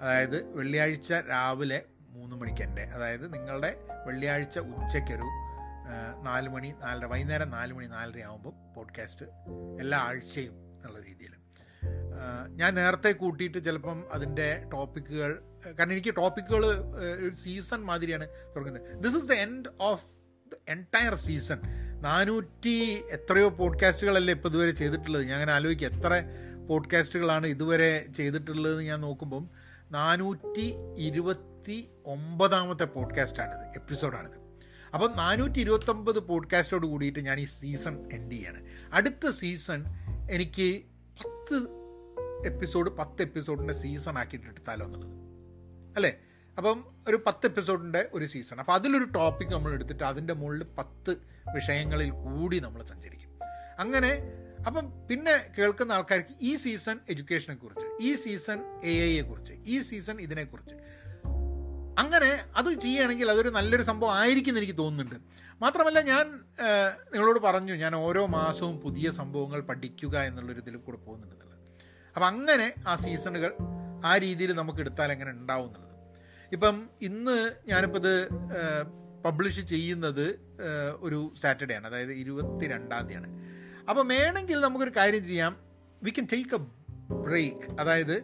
[0.00, 5.28] അതായത് വെള്ളിയാഴ്ച രാവിലെ മൂന്ന് മണിക്ക് എന്റെ അതായത് നിങ്ങളുടെ വെള്ളിയാഴ്ച ഉച്ചയ്ക്കൊരു
[6.22, 9.26] നാല് മണി നാലര വൈകുന്നേരം നാല് മണി നാലര ആകുമ്പോൾ പോഡ്കാസ്റ്റ്
[9.80, 11.34] എല്ലാ ആഴ്ചയും എന്നുള്ള രീതിയിൽ.
[12.56, 15.42] ഞാൻ നേരത്തെ കൂട്ടിയിട്ട് ചിലപ്പം അതിന്റെ ടോപ്പിക്കുകൾ
[15.78, 16.64] കാരണം എനിക്ക് ടോപ്പിക്കുകൾ
[17.34, 19.02] സീസൺ മാതിരിയാണ് തുടങ്ങുന്നത്.
[19.02, 20.06] This is the end of
[20.68, 21.58] entire season
[22.00, 25.22] നാനൂറ്റി എത്രയോ പോഡ്കാസ്റ്റുകളല്ലേ ഇപ്പോൾ ഇതുവരെ ചെയ്തിട്ടുള്ളത്?
[25.22, 26.22] ഞാൻ അങ്ങനെ ആലോചിക്കുക എത്ര
[26.68, 29.50] പോഡ്കാസ്റ്റുകളാണ് ഇതുവരെ ചെയ്തിട്ടുള്ളതെന്ന് ഞാൻ നോക്കുമ്പം
[29.90, 34.40] നാനൂറ്റി ഇരുപത്തി ഒമ്പതാമത്തെ പോഡ്കാസ്റ്റാണിത് എപ്പിസോഡാണിത്.
[34.94, 38.62] അപ്പം നാനൂറ്റി ഇരുപത്തൊമ്പത് പോഡ്കാസ്റ്റോട് കൂടിയിട്ട് ഞാൻ ഈ സീസൺ എൻഡ് ചെയ്യാണ്.
[38.92, 39.84] അടുത്ത സീസൺ
[40.30, 40.82] എനിക്ക്
[41.24, 41.80] പത്ത്
[42.46, 45.12] എപ്പിസോഡ് പത്ത് എപ്പിസോഡിന്റെ സീസൺ ആക്കിയിട്ട് എടുത്താലോ എന്നുള്ളത്.
[45.96, 46.18] അല്ലേ?
[46.60, 48.56] അപ്പം ഒരു പത്ത് എപ്പിസോഡിന്റെ ഒരു സീസൺ.
[48.58, 51.12] അപ്പോൾ അതിലൊരു ടോപ്പിക് നമ്മൾ എടുത്തിട്ട് അതിന്റെ മുകളിൽ പത്ത്
[51.54, 53.30] വിഷയങ്ങളിൽ കൂടി നമ്മൾ സഞ്ചരിക്കും.
[53.78, 54.10] അങ്ങനെ
[54.66, 60.20] അപ്പം പിന്നെ കേൾക്കുന്ന ആൾക്കാർക്ക് ഈ സീസൺ എഡ്യൂക്കേഷനെ കുറിച്ച് ഈ സീസൺ എ ഐയെ കുറിച്ച് ഈ സീസൺ
[60.20, 60.76] ഇതിനെക്കുറിച്ച്
[61.98, 65.16] അങ്ങനെ അത് ചെയ്യുകയാണെങ്കിൽ അതൊരു നല്ലൊരു സംഭവം ആയിരിക്കും എന്ന് എനിക്ക് തോന്നുന്നുണ്ട്.
[65.62, 66.26] മാത്രമല്ല ഞാൻ
[67.12, 71.58] നിങ്ങളോട് പറഞ്ഞു ഞാൻ ഓരോ മാസവും പുതിയ സംഭവങ്ങൾ പഠിക്കുക എന്നുള്ളൊരു ഇതിൽ കൂടെ പോകുന്നുണ്ടെന്നുള്ളത്.
[72.14, 73.54] അപ്പം അങ്ങനെ ആ സീസണുകൾ
[74.04, 75.72] ആ രീതിയിൽ നമുക്ക് എടുത്താൽ എങ്ങനെ ഉണ്ടാവും
[76.52, 78.28] ഇപ്പം ഇന്ന് ഞാനിപ്പോൾ ഇത്
[79.24, 80.26] പബ്ലിഷ് ചെയ്യുന്നത്
[81.00, 83.28] ഒരു സാറ്റർഡേ ആണ് അതായത് ഇരുപത്തി രണ്ടാം തീയതിയാണ്.
[83.88, 85.56] അപ്പം വേണമെങ്കിൽ നമുക്കൊരു കാര്യം ചെയ്യാം.
[86.02, 86.58] We can take a
[87.14, 88.22] break അതായത്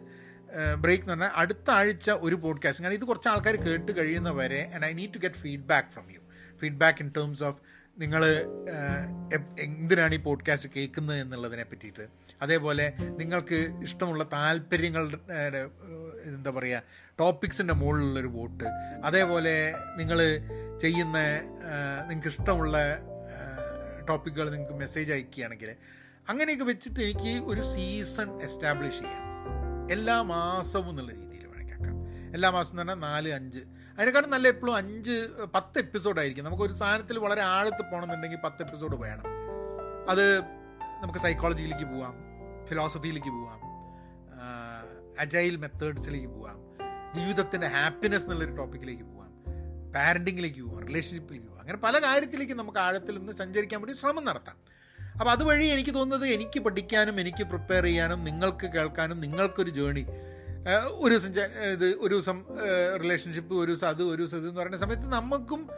[0.77, 4.85] ബ്രേക്ക് എന്ന് പറഞ്ഞാൽ അടുത്ത ആഴ്ച ഒരു പോഡ്കാസ്റ്റ് കാരണം ഇത് കുറച്ച് ആൾക്കാർ കേട്ട് കഴിയുന്ന വരെ and
[4.85, 6.19] I need to get feedback from you
[6.57, 7.61] feedback in terms of
[7.97, 8.25] നിങ്ങൾ
[9.59, 12.07] എന്തിനാണ് ഈ പോഡ്കാസ്റ്റ് കേൾക്കുന്നത് എന്നുള്ളതിനെ പറ്റിയിട്ട്.
[12.41, 15.19] അതേപോലെ നിങ്ങൾക്ക് ഇഷ്ടമുള്ള താല്പര്യങ്ങളുടെ
[16.23, 16.81] എന്താ പറയുക
[17.19, 18.63] ടോപ്പിക്സിന്റെ മുകളിലുള്ളൊരു വോട്ട്.
[19.03, 20.19] അതേപോലെ നിങ്ങൾ
[20.79, 21.17] ചെയ്യുന്ന
[22.07, 22.77] നിങ്ങൾക്ക് ഇഷ്ടമുള്ള
[24.09, 25.75] ടോപ്പിക്കുകൾ നിങ്ങൾക്ക് മെസ്സേജ് അയക്കുകയാണെങ്കിൽ
[26.29, 29.23] അങ്ങനെയൊക്കെ വെച്ചിട്ട് എനിക്ക് ഒരു സീസൺ എസ്റ്റാബ്ലിഷ് ചെയ്യാം.
[29.91, 33.59] എല്ലാ മാസവും എന്നുള്ള രീതിയിൽ വേണമെങ്കിൽ എല്ലാ മാസം എന്ന് പറഞ്ഞാൽ നാല് അഞ്ച്.
[33.97, 36.45] അതിനെക്കാട്ടും നല്ല എപ്പോഴും അഞ്ച് പത്ത് എപ്പിസോഡ് ആയിരിക്കും.
[36.45, 39.23] നമുക്ക് ഒരു സാധനത്തിൽ വളരെ ആഴത്ത് പോകണമെന്നുണ്ടെങ്കിൽ പത്ത് എപ്പിസോഡ് വേണം.
[40.09, 40.41] അത്
[41.01, 42.26] നമുക്ക് സൈക്കോളജിയിലേക്ക് പോവാം.
[42.69, 43.61] ഫിലോസഫിയിലേക്ക് പോവാം.
[45.19, 46.57] അജൈൽ മെത്തേഡ്സിലേക്ക് പോവാം.
[47.15, 49.31] ജീവിതത്തിന്റെ ഹാപ്പിനെസ് എന്നുള്ളൊരു ടോപ്പിക്കിലേക്ക് പോവാം.
[49.95, 51.61] പാരന്റിങ്ങിലേക്ക് പോവാം റിലേഷൻഷിപ്പിലേക്ക് പോവാം.
[51.61, 54.57] അങ്ങനെ പല കാര്യത്തിലേക്കും നമുക്ക് ആഴത്തിൽ നിന്ന് സഞ്ചരിക്കാൻ വേണ്ടി ശ്രമം നടത്താം.
[55.19, 60.05] അപ്പോൾ അതുവഴി എനിക്ക് തോന്നുന്നത് എനിക്ക് പഠിക്കാനും എനിക്ക് പ്രിപ്പയർ ചെയ്യാനും നിങ്ങൾക്ക് കേൾക്കാനും നിങ്ങൾക്കൊരു ജേണി
[60.89, 61.29] ഒരു ദിവസം
[61.71, 62.45] ഇത് ഒരു ദിവസം
[63.03, 65.69] റിലേഷൻഷിപ്പ് ഒരു ദിവസം അത് ഒരു ദിവസം എന്ന് പറയുന്ന സമയത്ത് നമുക്കും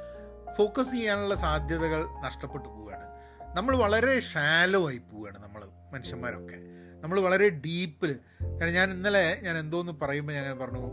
[0.57, 3.07] ഫോക്കസ് ചെയ്യാനുള്ള സാധ്യതകൾ നഷ്ടപ്പെട്ടു പോവുകയാണ്.
[3.57, 5.61] നമ്മൾ വളരെ ഷാലോ ആയി പോവുകയാണ് നമ്മൾ
[5.93, 6.57] മനുഷ്യന്മാരൊക്കെ.
[7.01, 10.83] നമ്മൾ വളരെ ഡീപ്പിൽ കാരണം ഞാൻ ഇന്നലെ ഞാൻ എന്തോന്ന് പറയുമ്പോൾ ഞാൻ പറഞ്ഞു.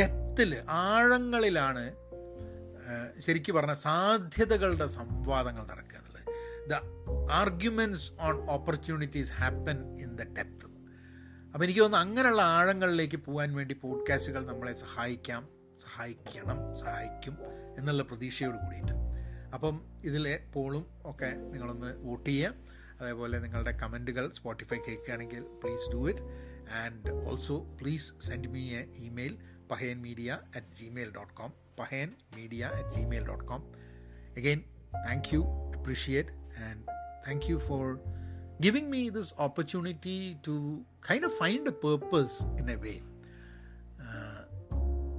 [0.00, 1.94] ഡെപ്തിൽ ആഴങ്ങളിലാണ്
[3.18, 6.24] ശരിക്കും പറഞ്ഞ സാധ്യതകളുടെ സംവാദങ്ങൾ നടക്കുക എന്നുള്ളത്.
[6.70, 6.74] The
[7.30, 10.66] arguments on opportunities happen in the depth.
[11.54, 15.48] അപ്പോൾ എനിക്ക് തോന്നുന്നു അങ്ങനെയുള്ള ആഴങ്ങളിലേക്ക് പോകാൻ വേണ്ടി പോഡ്കാസ്റ്റുകൾ നമ്മളെ സഹായിക്കാം
[15.82, 17.38] സഹായിക്കണം സഹായിക്കും
[17.78, 18.92] എന്നുള്ള പ്രതീക്ഷയോട് കൂടിയിട്ട്.
[19.54, 22.54] അപ്പം ഇതിലെ പോളും ഒക്കെ നിങ്ങളൊന്ന് വോട്ട് ചെയ്യുക.
[23.00, 26.24] അതേപോലെ നിങ്ങളുടെ കമന്റുകൾ Spotify കേൾക്കുകയാണെങ്കിൽ please do it
[26.82, 29.34] and also please send me a email
[29.72, 33.62] Pahayan media at Gmail dot com Pahayan media at Gmail dot com
[34.40, 34.60] again
[35.06, 35.40] thank you
[35.78, 36.32] appreciate
[36.68, 36.82] and
[37.26, 37.84] thank you for
[38.64, 40.54] giving me this opportunity to
[41.08, 42.96] kind of find a purpose in a way.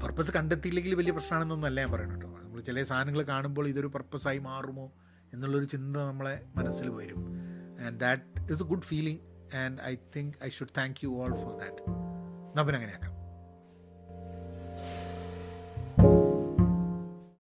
[0.01, 2.29] Purpose കണ്ടെത്തിയില്ലെങ്കിൽ വലിയ പ്രശ്നമാണെന്നൊന്നല്ല ഞാൻ പറയുന്നത് കേട്ടോ.
[2.43, 4.85] നമ്മൾ ചില സാധനങ്ങൾ കാണുമ്പോൾ ഇതൊരു പർപ്പസായി മാറുമോ
[5.33, 7.21] എന്നുള്ളൊരു ചിന്ത നമ്മളെ മനസ്സിൽ വരും.
[7.85, 9.21] And that is a good feeling
[9.55, 11.81] and I think I should thank you all for that
[12.49, 13.18] എന്നാൽ പിന്നെ അങ്ങനെയാക്കാം